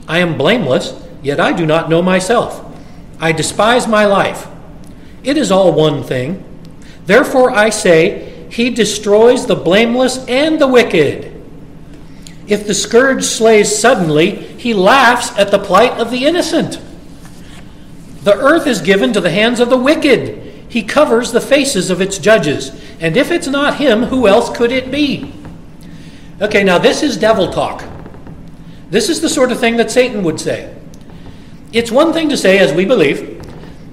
[0.07, 2.63] I am blameless, yet I do not know myself.
[3.19, 4.47] I despise my life.
[5.25, 6.45] It is all one thing.
[7.07, 11.33] Therefore I say, He destroys the blameless and the wicked.
[12.47, 16.81] If the scourge slays suddenly, He laughs at the plight of the innocent.
[18.23, 20.69] The earth is given to the hands of the wicked.
[20.69, 22.71] He covers the faces of its judges.
[23.01, 25.33] And if it's not Him, who else could it be?
[26.41, 27.85] Okay, now this is devil talk.
[28.91, 30.75] This is the sort of thing that Satan would say.
[31.73, 33.41] It's one thing to say, as we believe,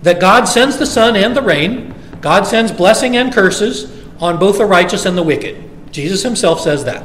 [0.04, 4.58] that God sends the sun and the rain, God sends blessing and curses on both
[4.58, 5.64] the righteous and the wicked.
[5.92, 7.04] Jesus himself says that.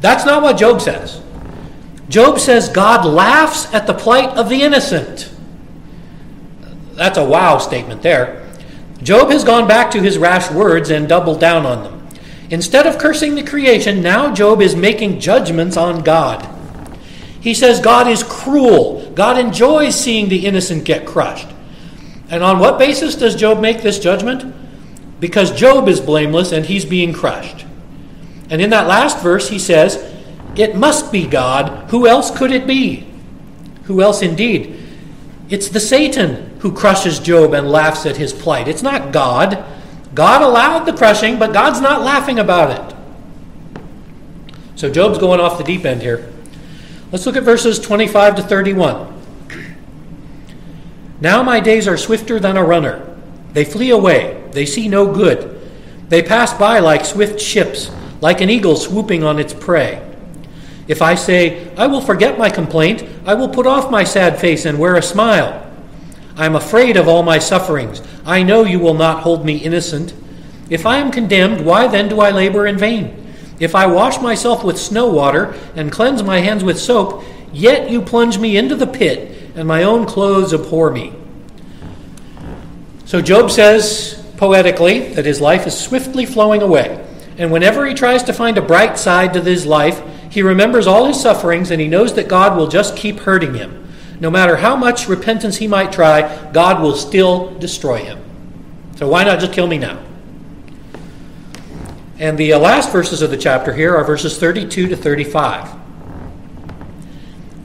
[0.00, 1.22] That's not what Job says.
[2.08, 5.30] Job says God laughs at the plight of the innocent.
[6.96, 8.46] That's a wow statement there.
[9.02, 12.08] Job has gone back to his rash words and doubled down on them.
[12.50, 16.48] Instead of cursing the creation, now Job is making judgments on God.
[17.40, 19.10] He says God is cruel.
[19.14, 21.48] God enjoys seeing the innocent get crushed.
[22.28, 24.54] And on what basis does Job make this judgment?
[25.20, 27.64] Because Job is blameless and he's being crushed.
[28.50, 29.96] And in that last verse, he says,
[30.56, 31.90] It must be God.
[31.90, 33.06] Who else could it be?
[33.84, 34.82] Who else indeed?
[35.48, 38.68] It's the Satan who crushes Job and laughs at his plight.
[38.68, 39.64] It's not God.
[40.14, 42.96] God allowed the crushing, but God's not laughing about it.
[44.76, 46.32] So Job's going off the deep end here.
[47.12, 49.12] Let's look at verses 25 to 31.
[51.20, 53.16] Now my days are swifter than a runner.
[53.52, 55.52] They flee away, they see no good.
[56.08, 57.90] They pass by like swift ships,
[58.20, 60.02] like an eagle swooping on its prey.
[60.88, 64.66] If I say, I will forget my complaint, I will put off my sad face
[64.66, 65.65] and wear a smile.
[66.36, 68.02] I am afraid of all my sufferings.
[68.24, 70.12] I know you will not hold me innocent.
[70.68, 73.32] If I am condemned, why then do I labor in vain?
[73.58, 78.02] If I wash myself with snow water and cleanse my hands with soap, yet you
[78.02, 81.14] plunge me into the pit, and my own clothes abhor me.
[83.06, 87.02] So Job says poetically that his life is swiftly flowing away.
[87.38, 91.06] And whenever he tries to find a bright side to his life, he remembers all
[91.06, 93.85] his sufferings and he knows that God will just keep hurting him.
[94.20, 98.18] No matter how much repentance he might try, God will still destroy him.
[98.96, 100.02] So why not just kill me now?
[102.18, 105.70] And the uh, last verses of the chapter here are verses 32 to 35.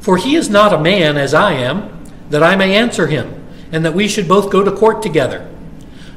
[0.02, 3.86] For he is not a man as I am, that I may answer him, and
[3.86, 5.50] that we should both go to court together.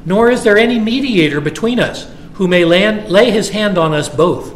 [0.05, 4.09] Nor is there any mediator between us who may land, lay his hand on us
[4.09, 4.53] both.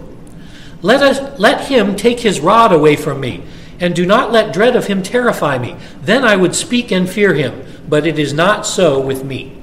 [0.81, 3.43] Let, us, let him take his rod away from me,
[3.79, 5.75] and do not let dread of him terrify me.
[6.01, 9.55] Then I would speak and fear him, but it is not so with me.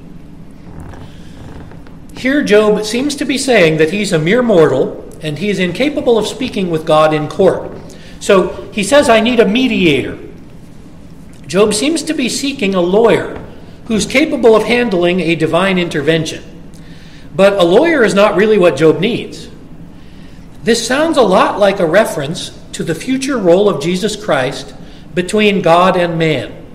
[2.17, 6.17] Here, Job seems to be saying that he's a mere mortal and he is incapable
[6.19, 7.71] of speaking with God in court.
[8.21, 10.19] So he says, I need a mediator.
[11.47, 13.43] Job seems to be seeking a lawyer
[13.87, 16.43] who's capable of handling a divine intervention.
[17.35, 19.49] But a lawyer is not really what Job needs.
[20.65, 24.75] This sounds a lot like a reference to the future role of Jesus Christ
[25.15, 26.67] between God and man.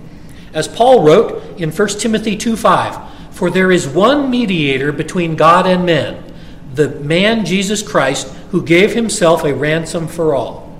[0.52, 5.64] As Paul wrote in 1 Timothy 2 5, for there is one mediator between God
[5.64, 6.34] and men,
[6.74, 10.76] the man Jesus Christ, who gave himself a ransom for all.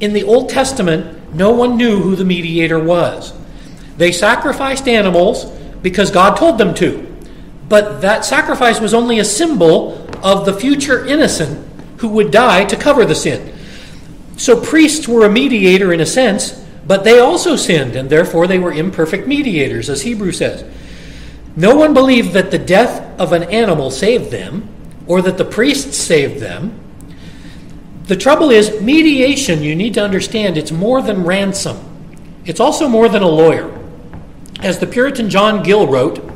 [0.00, 3.34] In the Old Testament, no one knew who the mediator was.
[3.98, 5.44] They sacrificed animals
[5.82, 7.06] because God told them to.
[7.68, 12.76] But that sacrifice was only a symbol of the future innocent who would die to
[12.76, 13.58] cover the sin.
[14.40, 18.58] So priests were a mediator in a sense, but they also sinned, and therefore they
[18.58, 20.64] were imperfect mediators, as Hebrew says.
[21.56, 24.66] No one believed that the death of an animal saved them
[25.06, 26.72] or that the priests saved them.
[28.04, 31.76] The trouble is, mediation, you need to understand, it's more than ransom.
[32.46, 33.70] It's also more than a lawyer.
[34.60, 36.26] As the Puritan John Gill wrote,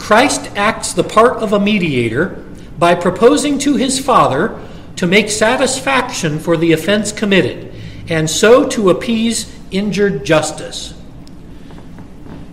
[0.00, 2.44] Christ acts the part of a mediator
[2.80, 4.60] by proposing to his Father
[4.96, 7.74] to make satisfaction for the offense committed,
[8.08, 10.94] and so to appease injured justice.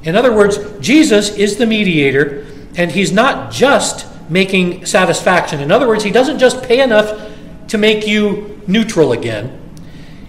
[0.03, 5.59] In other words, Jesus is the mediator, and he's not just making satisfaction.
[5.59, 7.29] In other words, he doesn't just pay enough
[7.69, 9.59] to make you neutral again,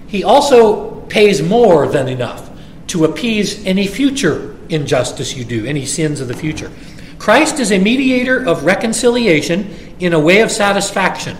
[0.06, 2.50] he also pays more than enough
[2.88, 6.70] to appease any future injustice you do, any sins of the future.
[7.18, 11.36] Christ is a mediator of reconciliation in a way of satisfaction.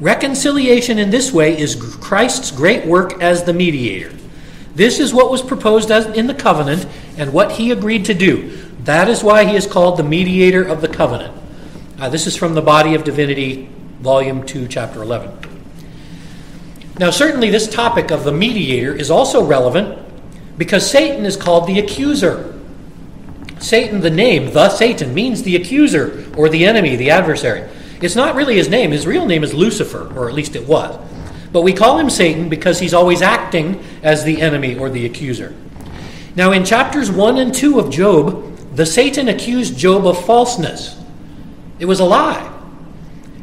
[0.00, 4.14] Reconciliation in this way is Christ's great work as the mediator.
[4.74, 8.56] This is what was proposed in the covenant and what he agreed to do.
[8.84, 11.34] That is why he is called the mediator of the covenant.
[11.98, 13.68] Uh, this is from the Body of Divinity,
[14.00, 15.36] Volume 2, Chapter 11.
[17.00, 19.98] Now, certainly, this topic of the mediator is also relevant
[20.56, 22.56] because Satan is called the accuser.
[23.58, 27.68] Satan, the name, the Satan, means the accuser or the enemy, the adversary.
[28.00, 28.92] It's not really his name.
[28.92, 30.98] His real name is Lucifer, or at least it was.
[31.52, 35.54] But we call him Satan because he's always acting as the enemy or the accuser.
[36.36, 40.96] Now, in chapters 1 and 2 of Job, the Satan accused Job of falseness.
[41.78, 42.54] It was a lie.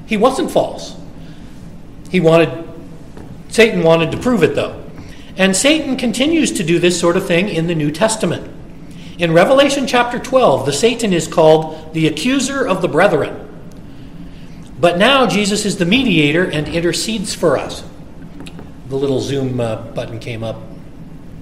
[0.05, 0.95] He wasn't false.
[2.09, 2.63] He wanted
[3.49, 4.83] Satan wanted to prove it though.
[5.37, 8.51] And Satan continues to do this sort of thing in the New Testament.
[9.17, 13.44] In Revelation chapter 12, the Satan is called the accuser of the brethren.
[14.79, 17.83] But now Jesus is the mediator and intercedes for us
[18.89, 20.57] the little Zoom uh, button came up.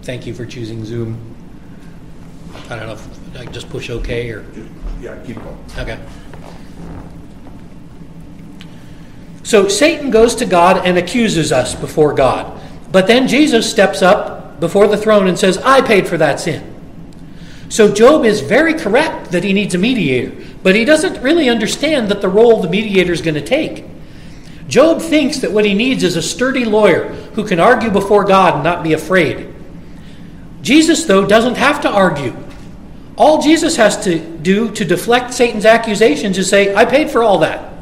[0.04, 1.20] Thank you for choosing Zoom.
[2.70, 4.46] I don't know if I just push OK or.
[5.02, 5.58] Yeah, keep going.
[5.78, 6.00] Okay.
[9.44, 12.62] So Satan goes to God and accuses us before God.
[12.92, 16.70] But then Jesus steps up before the throne and says, I paid for that sin.
[17.68, 20.32] So Job is very correct that he needs a mediator,
[20.64, 23.86] but he doesn't really understand that the role the mediator is going to take.
[24.68, 28.56] Job thinks that what he needs is a sturdy lawyer who can argue before God
[28.56, 29.54] and not be afraid.
[30.62, 32.36] Jesus, though, doesn't have to argue.
[33.18, 37.40] All Jesus has to do to deflect Satan's accusations is say, I paid for all
[37.40, 37.74] that.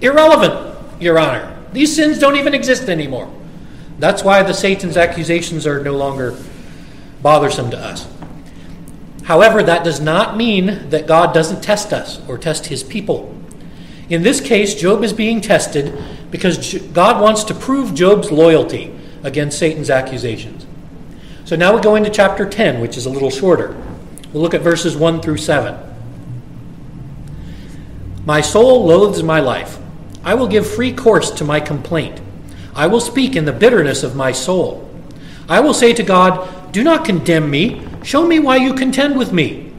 [0.00, 1.54] Irrelevant, Your Honor.
[1.72, 3.30] These sins don't even exist anymore.
[3.98, 6.36] That's why the Satan's accusations are no longer
[7.20, 8.08] bothersome to us.
[9.28, 13.36] However, that does not mean that God doesn't test us or test his people.
[14.08, 15.92] In this case, Job is being tested
[16.30, 18.90] because God wants to prove Job's loyalty
[19.22, 20.66] against Satan's accusations.
[21.44, 23.76] So now we go into chapter 10, which is a little shorter.
[24.32, 25.78] We'll look at verses 1 through 7.
[28.24, 29.76] My soul loathes my life.
[30.24, 32.18] I will give free course to my complaint.
[32.74, 34.88] I will speak in the bitterness of my soul.
[35.50, 37.87] I will say to God, Do not condemn me.
[38.08, 39.70] Show me why you contend with me.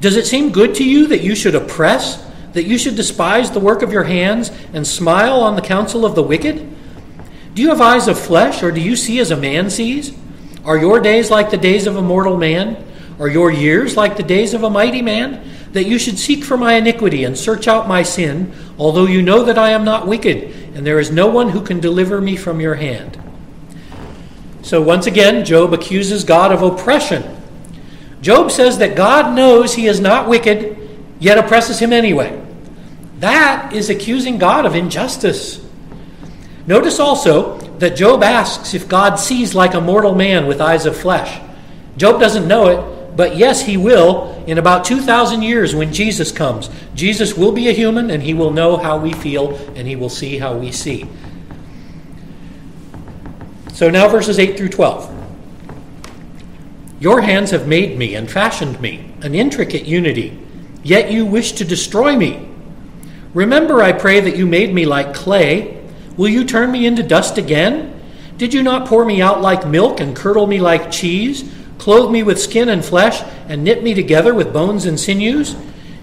[0.00, 2.20] Does it seem good to you that you should oppress,
[2.52, 6.16] that you should despise the work of your hands, and smile on the counsel of
[6.16, 6.68] the wicked?
[7.54, 10.12] Do you have eyes of flesh, or do you see as a man sees?
[10.64, 12.84] Are your days like the days of a mortal man?
[13.20, 15.48] Are your years like the days of a mighty man?
[15.70, 19.44] That you should seek for my iniquity and search out my sin, although you know
[19.44, 22.60] that I am not wicked, and there is no one who can deliver me from
[22.60, 23.16] your hand.
[24.62, 27.36] So once again, Job accuses God of oppression.
[28.20, 30.76] Job says that God knows he is not wicked,
[31.18, 32.40] yet oppresses him anyway.
[33.18, 35.64] That is accusing God of injustice.
[36.66, 40.96] Notice also that Job asks if God sees like a mortal man with eyes of
[40.96, 41.40] flesh.
[41.96, 46.70] Job doesn't know it, but yes, he will in about 2,000 years when Jesus comes.
[46.94, 50.08] Jesus will be a human and he will know how we feel and he will
[50.08, 51.08] see how we see.
[53.72, 55.19] So now verses 8 through 12.
[57.00, 60.38] Your hands have made me and fashioned me, an intricate unity,
[60.82, 62.46] yet you wish to destroy me.
[63.32, 65.82] Remember, I pray, that you made me like clay.
[66.18, 67.98] Will you turn me into dust again?
[68.36, 72.22] Did you not pour me out like milk and curdle me like cheese, clothe me
[72.22, 75.56] with skin and flesh, and knit me together with bones and sinews?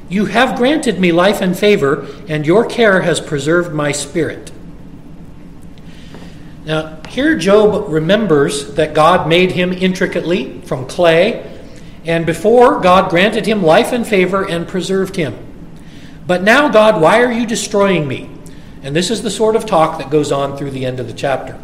[0.09, 4.51] You have granted me life and favor, and your care has preserved my spirit.
[6.67, 11.49] Now, here Job remembers that God made him intricately from clay,
[12.03, 15.33] and before God granted him life and favor and preserved him.
[16.27, 18.29] But now, God, why are you destroying me?
[18.83, 21.13] And this is the sort of talk that goes on through the end of the
[21.13, 21.57] chapter.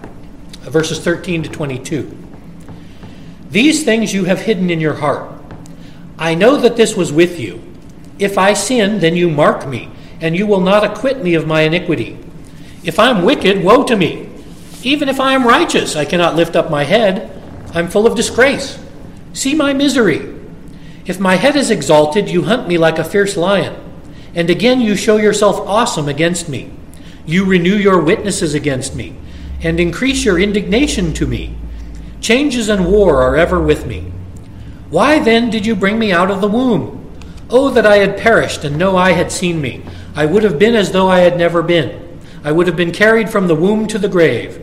[0.65, 2.17] Uh, verses 13 to 22.
[3.49, 5.29] These things you have hidden in your heart.
[6.17, 7.61] I know that this was with you.
[8.19, 9.89] If I sin, then you mark me,
[10.21, 12.17] and you will not acquit me of my iniquity.
[12.85, 14.29] If I'm wicked, woe to me.
[14.83, 17.31] Even if I am righteous, I cannot lift up my head.
[17.73, 18.77] I'm full of disgrace.
[19.33, 20.29] See my misery.
[21.05, 23.75] If my head is exalted, you hunt me like a fierce lion.
[24.35, 26.71] And again you show yourself awesome against me.
[27.25, 29.15] You renew your witnesses against me,
[29.61, 31.55] and increase your indignation to me.
[32.19, 34.11] Changes and war are ever with me.
[34.89, 36.99] Why then did you bring me out of the womb?
[37.49, 39.83] Oh, that I had perished, and no eye had seen me.
[40.15, 42.19] I would have been as though I had never been.
[42.43, 44.59] I would have been carried from the womb to the grave.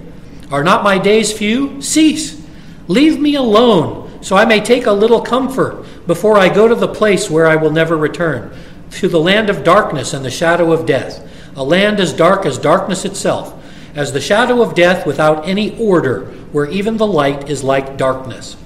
[0.50, 1.80] Are not my days few?
[1.80, 2.40] Cease.
[2.88, 6.88] Leave me alone, so I may take a little comfort before I go to the
[6.88, 8.52] place where I will never return,
[8.92, 12.58] to the land of darkness and the shadow of death, a land as dark as
[12.58, 13.54] darkness itself,
[13.94, 18.56] as the shadow of death without any order, where even the light is like darkness.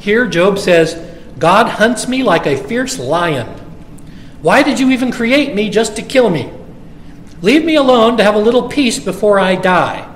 [0.00, 0.94] Here, Job says,
[1.38, 3.46] God hunts me like a fierce lion.
[4.40, 6.52] Why did you even create me just to kill me?
[7.42, 10.08] Leave me alone to have a little peace before I die.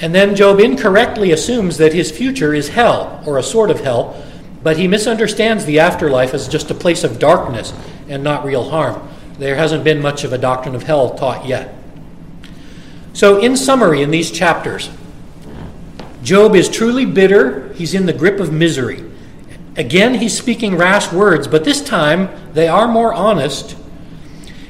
[0.00, 4.22] And then Job incorrectly assumes that his future is hell, or a sort of hell,
[4.62, 7.72] but he misunderstands the afterlife as just a place of darkness
[8.08, 9.08] and not real harm.
[9.38, 11.74] There hasn't been much of a doctrine of hell taught yet.
[13.12, 14.90] So, in summary, in these chapters,
[16.22, 17.72] Job is truly bitter.
[17.74, 19.02] He's in the grip of misery.
[19.76, 23.76] Again, he's speaking rash words, but this time they are more honest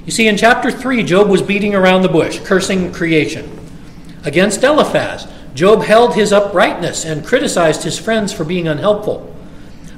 [0.06, 3.50] you see, in chapter 3, Job was beating around the bush, cursing creation.
[4.24, 9.34] Against Eliphaz, Job held his uprightness and criticized his friends for being unhelpful.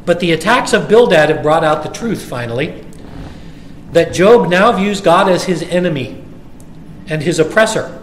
[0.07, 2.83] But the attacks of Bildad have brought out the truth, finally,
[3.93, 6.25] that Job now views God as his enemy
[7.07, 8.03] and his oppressor.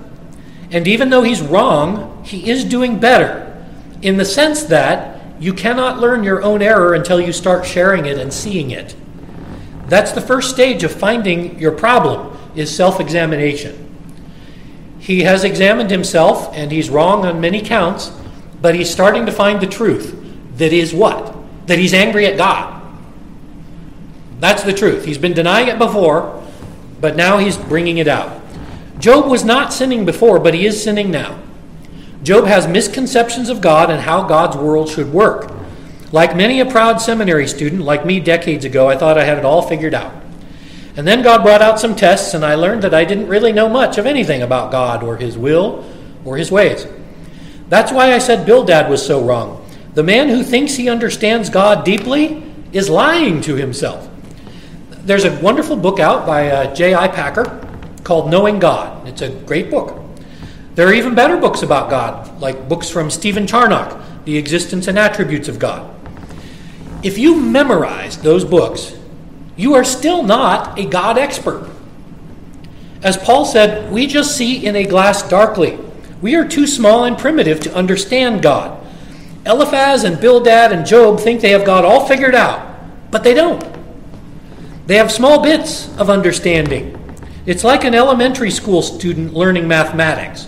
[0.69, 3.65] And even though he's wrong, he is doing better
[4.03, 8.19] in the sense that you cannot learn your own error until you start sharing it
[8.19, 8.95] and seeing it.
[9.87, 13.81] That's the first stage of finding your problem is self-examination.
[14.99, 18.11] He has examined himself and he's wrong on many counts,
[18.61, 20.15] but he's starting to find the truth
[20.57, 21.35] that is what?
[21.67, 22.81] That he's angry at God.
[24.39, 25.05] That's the truth.
[25.05, 26.43] He's been denying it before,
[27.01, 28.41] but now he's bringing it out.
[28.99, 31.39] Job was not sinning before, but he is sinning now.
[32.23, 35.51] Job has misconceptions of God and how God's world should work.
[36.15, 39.43] Like many a proud seminary student, like me decades ago, I thought I had it
[39.43, 40.13] all figured out.
[40.95, 43.67] And then God brought out some tests, and I learned that I didn't really know
[43.67, 45.83] much of anything about God or His will
[46.23, 46.87] or His ways.
[47.67, 49.69] That's why I said Bildad was so wrong.
[49.93, 52.41] The man who thinks he understands God deeply
[52.71, 54.09] is lying to himself.
[54.91, 57.09] There's a wonderful book out by uh, J.I.
[57.09, 57.61] Packer
[58.05, 59.05] called Knowing God.
[59.05, 60.01] It's a great book.
[60.75, 64.97] There are even better books about God, like books from Stephen Charnock, The Existence and
[64.97, 65.91] Attributes of God.
[67.05, 68.97] If you memorize those books,
[69.55, 71.69] you are still not a God expert.
[73.03, 75.77] As Paul said, we just see in a glass darkly.
[76.19, 78.83] We are too small and primitive to understand God.
[79.45, 82.75] Eliphaz and Bildad and Job think they have God all figured out,
[83.11, 83.63] but they don't.
[84.87, 86.99] They have small bits of understanding.
[87.45, 90.47] It's like an elementary school student learning mathematics.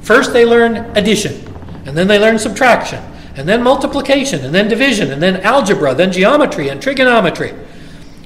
[0.00, 1.46] First, they learn addition,
[1.86, 3.00] and then they learn subtraction,
[3.36, 7.54] and then multiplication, and then division, and then algebra, then geometry and trigonometry.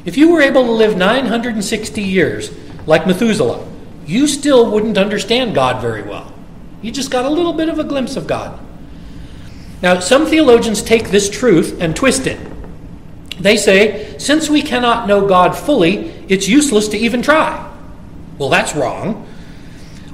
[0.05, 2.51] If you were able to live 960 years
[2.87, 3.67] like Methuselah,
[4.07, 6.33] you still wouldn't understand God very well.
[6.83, 8.61] You just got a little bit of a glimpse of God.
[9.83, 12.39] Now, some theologians take this truth and twist it.
[13.39, 17.63] They say, since we cannot know God fully, it's useless to even try.
[18.39, 19.27] Well, that's wrong.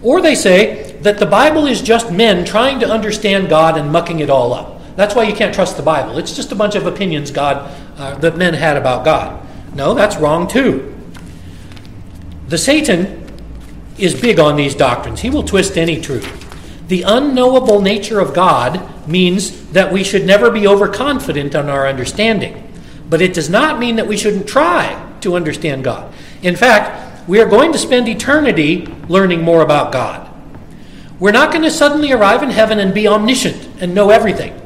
[0.03, 4.21] Or they say that the Bible is just men trying to understand God and mucking
[4.21, 4.72] it all up.
[4.97, 6.19] That's why you can't trust the Bible.
[6.19, 9.47] It's just a bunch of opinions God uh, that men had about God.
[9.75, 10.95] No, that's wrong too.
[12.49, 13.27] The Satan
[13.99, 15.21] is big on these doctrines.
[15.21, 16.89] He will twist any truth.
[16.89, 22.71] The unknowable nature of God means that we should never be overconfident on our understanding.
[23.09, 26.13] But it does not mean that we shouldn't try to understand God.
[26.43, 30.29] In fact, we are going to spend eternity learning more about God.
[31.19, 34.59] We're not going to suddenly arrive in heaven and be omniscient and know everything.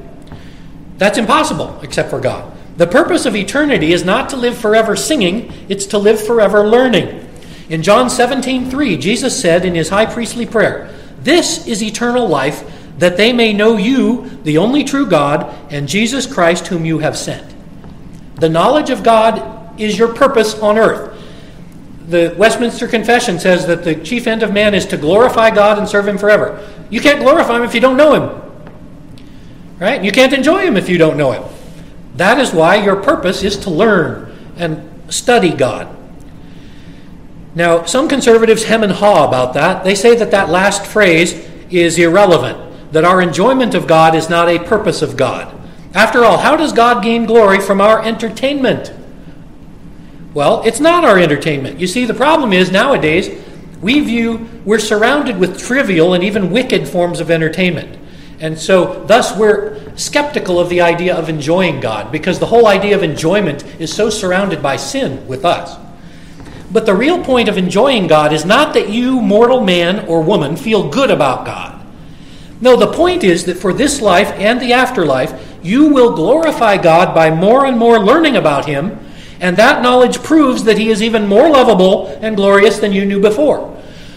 [0.99, 2.53] That's impossible, except for God.
[2.77, 7.29] The purpose of eternity is not to live forever singing, it's to live forever learning.
[7.69, 12.71] In John 17, 3, Jesus said in his high priestly prayer, This is eternal life,
[12.99, 17.17] that they may know you, the only true God, and Jesus Christ, whom you have
[17.17, 17.55] sent.
[18.37, 21.17] The knowledge of God is your purpose on earth
[22.09, 25.89] the Westminster Confession says that the chief end of man is to glorify God and
[25.89, 26.67] serve Him forever.
[26.89, 28.46] You can't glorify Him if you don't know Him.
[29.79, 30.03] Right?
[30.03, 31.45] You can't enjoy Him if you don't know Him.
[32.17, 35.95] That is why your purpose is to learn and study God.
[37.55, 39.85] Now, some conservatives hem and haw about that.
[39.85, 41.33] They say that that last phrase
[41.71, 45.55] is irrelevant, that our enjoyment of God is not a purpose of God.
[45.95, 48.93] After all, how does God gain glory from our entertainment?
[50.35, 51.81] Well, it's not our entertainment.
[51.81, 53.43] You see, the problem is nowadays
[53.81, 57.99] we view, we're surrounded with trivial and even wicked forms of entertainment.
[58.39, 62.95] And so, thus, we're skeptical of the idea of enjoying God because the whole idea
[62.95, 65.79] of enjoyment is so surrounded by sin with us.
[66.71, 70.57] But the real point of enjoying God is not that you, mortal man or woman,
[70.57, 71.85] feel good about God.
[72.61, 77.15] No, the point is that for this life and the afterlife, you will glorify God
[77.15, 78.99] by more and more learning about Him
[79.41, 83.21] and that knowledge proves that he is even more lovable and glorious than you knew
[83.21, 83.73] before.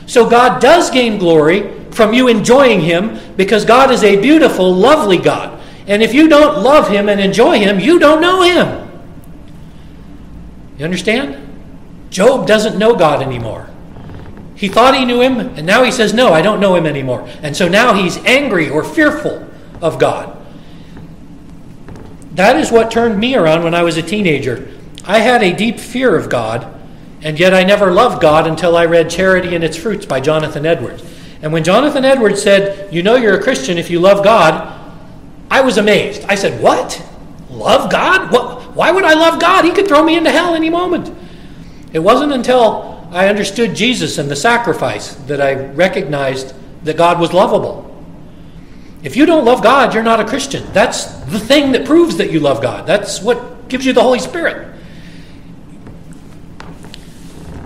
[0.06, 5.18] So God does gain glory from you enjoying him because God is a beautiful, lovely
[5.18, 5.60] God.
[5.86, 8.90] And if you don't love him and enjoy him, you don't know him.
[10.78, 11.46] You understand?
[12.10, 13.70] Job doesn't know God anymore.
[14.56, 17.28] He thought he knew him, and now he says, No, I don't know him anymore.
[17.44, 19.46] And so now he's angry or fearful
[19.82, 20.38] of God.
[22.32, 24.72] That is what turned me around when I was a teenager.
[25.04, 26.66] I had a deep fear of God,
[27.22, 30.66] and yet I never loved God until I read Charity and Its Fruits by Jonathan
[30.66, 31.04] Edwards.
[31.42, 34.76] And when Jonathan Edwards said, You know you're a Christian if you love God,
[35.50, 36.24] I was amazed.
[36.28, 37.04] I said, What?
[37.50, 38.32] Love God?
[38.32, 38.76] What?
[38.76, 39.66] Why would I love God?
[39.66, 41.16] He could throw me into hell any moment.
[41.92, 47.34] It wasn't until I understood Jesus and the sacrifice that I recognized that God was
[47.34, 47.86] lovable.
[49.02, 50.72] If you don't love God, you're not a Christian.
[50.74, 52.86] That's the thing that proves that you love God.
[52.86, 54.70] That's what gives you the Holy Spirit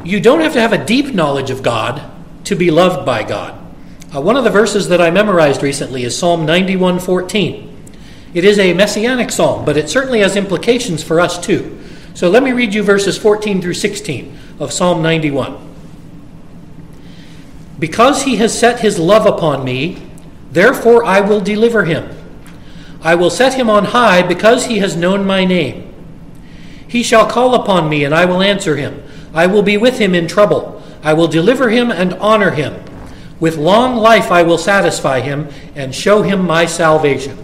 [0.04, 2.12] you don't have to have a deep knowledge of God
[2.46, 3.60] to be loved by God.
[4.14, 7.70] Uh, one of the verses that I memorized recently is Psalm 91:14.
[8.36, 11.80] It is a messianic psalm, but it certainly has implications for us too.
[12.14, 15.58] So let me read you verses 14 through 16 of Psalm 91.
[17.80, 20.04] Because he has set his love upon me,
[20.52, 22.08] therefore I will deliver him.
[23.02, 25.92] I will set him on high because he has known my name.
[26.88, 29.02] He shall call upon me, and I will answer him.
[29.34, 30.84] I will be with him in trouble.
[31.04, 32.76] I will deliver him and honor him.
[33.40, 37.38] With long life I will satisfy him and show him my salvation.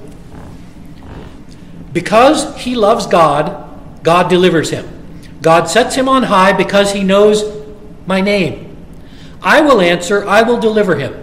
[1.92, 4.88] Because he loves God, God delivers him.
[5.42, 7.44] God sets him on high because he knows
[8.06, 8.78] my name.
[9.42, 11.14] I will answer, I will deliver him.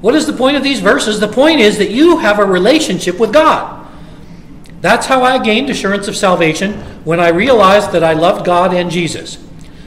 [0.00, 1.20] What is the point of these verses?
[1.20, 3.86] The point is that you have a relationship with God.
[4.80, 6.74] That's how I gained assurance of salvation
[7.04, 9.38] when I realized that I loved God and Jesus.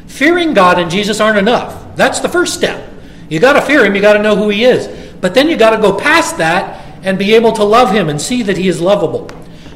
[0.08, 1.96] Fearing God and Jesus aren't enough.
[1.96, 2.89] That's the first step.
[3.30, 4.88] You got to fear Him, you got to know who He is.
[5.22, 8.20] But then you got to go past that and be able to love Him and
[8.20, 9.30] see that He is lovable.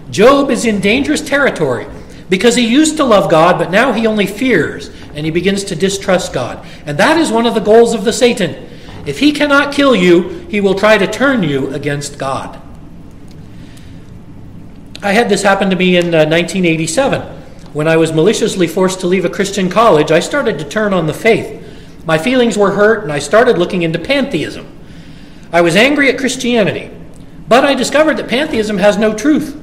[0.10, 1.88] Job is in dangerous territory
[2.30, 5.76] because he used to love God, but now he only fears and he begins to
[5.76, 6.66] distrust God.
[6.86, 8.70] And that is one of the goals of the Satan.
[9.06, 12.62] If he cannot kill you, he will try to turn you against God.
[15.02, 17.22] I had this happen to me in uh, 1987.
[17.74, 21.08] When I was maliciously forced to leave a Christian college, I started to turn on
[21.08, 21.63] the faith.
[22.06, 24.68] My feelings were hurt, and I started looking into pantheism.
[25.52, 26.92] I was angry at Christianity,
[27.48, 29.60] but I discovered that pantheism has no truth.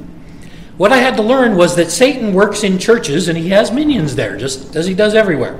[0.76, 4.16] What I had to learn was that Satan works in churches and he has minions
[4.16, 5.58] there, just as he does everywhere.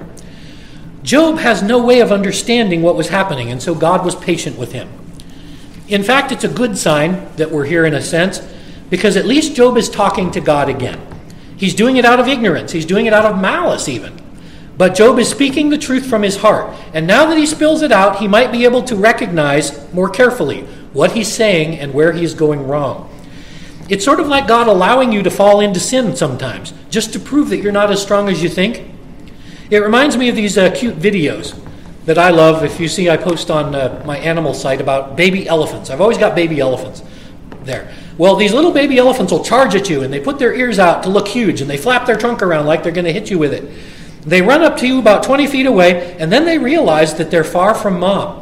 [1.02, 4.72] Job has no way of understanding what was happening, and so God was patient with
[4.72, 4.88] him.
[5.88, 8.40] In fact, it's a good sign that we're here in a sense,
[8.90, 11.00] because at least Job is talking to God again.
[11.56, 14.19] He's doing it out of ignorance, he's doing it out of malice, even.
[14.80, 17.92] But Job is speaking the truth from his heart, and now that he spills it
[17.92, 20.62] out, he might be able to recognize more carefully
[20.94, 23.14] what he's saying and where he is going wrong.
[23.90, 27.50] It's sort of like God allowing you to fall into sin sometimes, just to prove
[27.50, 28.90] that you're not as strong as you think.
[29.68, 31.54] It reminds me of these uh, cute videos
[32.06, 32.64] that I love.
[32.64, 35.90] If you see, I post on uh, my animal site about baby elephants.
[35.90, 37.02] I've always got baby elephants
[37.64, 37.92] there.
[38.16, 41.02] Well, these little baby elephants will charge at you and they put their ears out
[41.02, 43.38] to look huge and they flap their trunk around like they're going to hit you
[43.38, 43.70] with it.
[44.22, 47.44] They run up to you about 20 feet away and then they realize that they're
[47.44, 48.36] far from mom.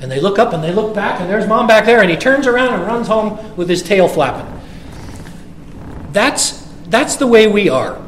[0.00, 2.16] And they look up and they look back and there's mom back there and he
[2.16, 4.50] turns around and runs home with his tail flapping.
[6.12, 8.00] That's, that's the way we are.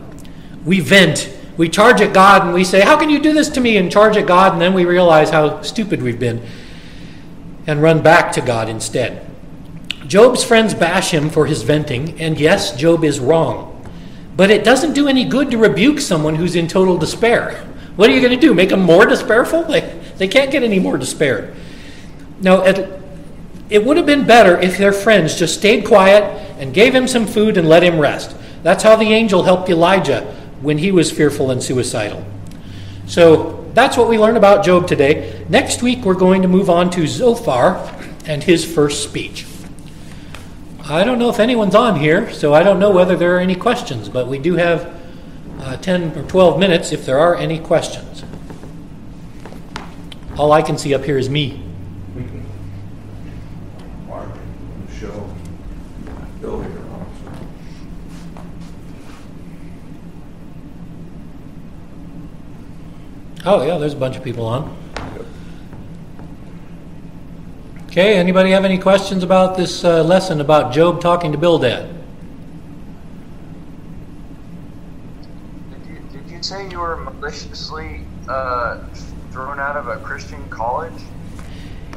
[0.64, 1.32] We vent.
[1.56, 3.76] We charge at God and we say, How can you do this to me?
[3.78, 6.44] and charge at God, and then we realize how stupid we've been
[7.66, 9.26] and run back to God instead.
[10.06, 13.75] Job's friends bash him for his venting, and yes, Job is wrong.
[14.36, 17.66] But it doesn't do any good to rebuke someone who's in total despair.
[17.96, 18.52] What are you going to do?
[18.52, 19.68] Make them more despairful?
[19.68, 19.80] They,
[20.18, 21.54] they can't get any more despair.
[22.40, 23.00] Now, it,
[23.70, 26.22] it would have been better if their friends just stayed quiet
[26.58, 28.36] and gave him some food and let him rest.
[28.62, 30.22] That's how the angel helped Elijah
[30.60, 32.24] when he was fearful and suicidal.
[33.06, 35.44] So that's what we learn about Job today.
[35.48, 37.76] Next week, we're going to move on to Zophar
[38.26, 39.46] and his first speech.
[40.88, 43.56] I don't know if anyone's on here, so I don't know whether there are any
[43.56, 44.94] questions, but we do have
[45.58, 48.24] uh, 10 or 12 minutes if there are any questions.
[50.38, 51.60] All I can see up here is me.
[63.44, 64.85] Oh, yeah, there's a bunch of people on.
[67.96, 71.88] Okay, anybody have any questions about this uh, lesson about Job talking to Bildad?
[75.70, 78.84] Did you, did you say you were maliciously uh,
[79.30, 80.92] thrown out of a Christian college?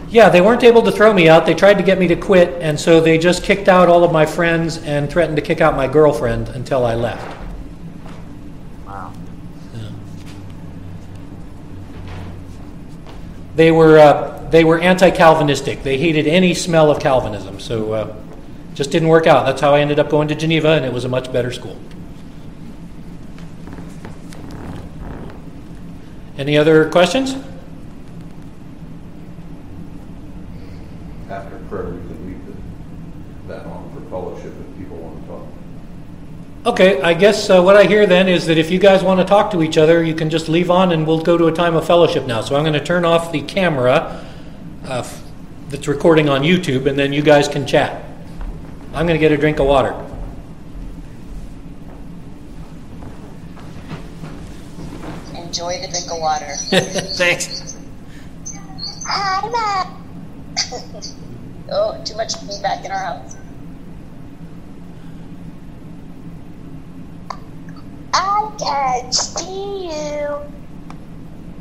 [0.07, 1.45] Yeah, they weren't able to throw me out.
[1.45, 4.13] They tried to get me to quit, and so they just kicked out all of
[4.13, 7.37] my friends and threatened to kick out my girlfriend until I left.
[8.87, 9.11] Wow.
[13.55, 15.83] They were uh, they were anti-Calvinistic.
[15.83, 18.15] They hated any smell of Calvinism, so uh,
[18.73, 19.45] just didn't work out.
[19.45, 21.77] That's how I ended up going to Geneva, and it was a much better school.
[26.37, 27.35] Any other questions?
[31.29, 35.45] After prayer, we could leave that on for fellowship if people want to talk.
[36.65, 39.25] Okay, I guess uh, what I hear then is that if you guys want to
[39.25, 41.75] talk to each other, you can just leave on and we'll go to a time
[41.75, 42.39] of fellowship now.
[42.39, 44.25] So I'm going to turn off the camera
[44.91, 45.07] uh,
[45.69, 48.03] that's recording on YouTube and then you guys can chat.
[48.93, 49.93] I'm going to get a drink of water.
[55.35, 56.53] Enjoy the drink of water.
[57.15, 57.77] Thanks.
[59.05, 59.87] Hi, Matt.
[61.71, 63.35] oh, too much feedback in our house.
[68.13, 70.58] I can't see you.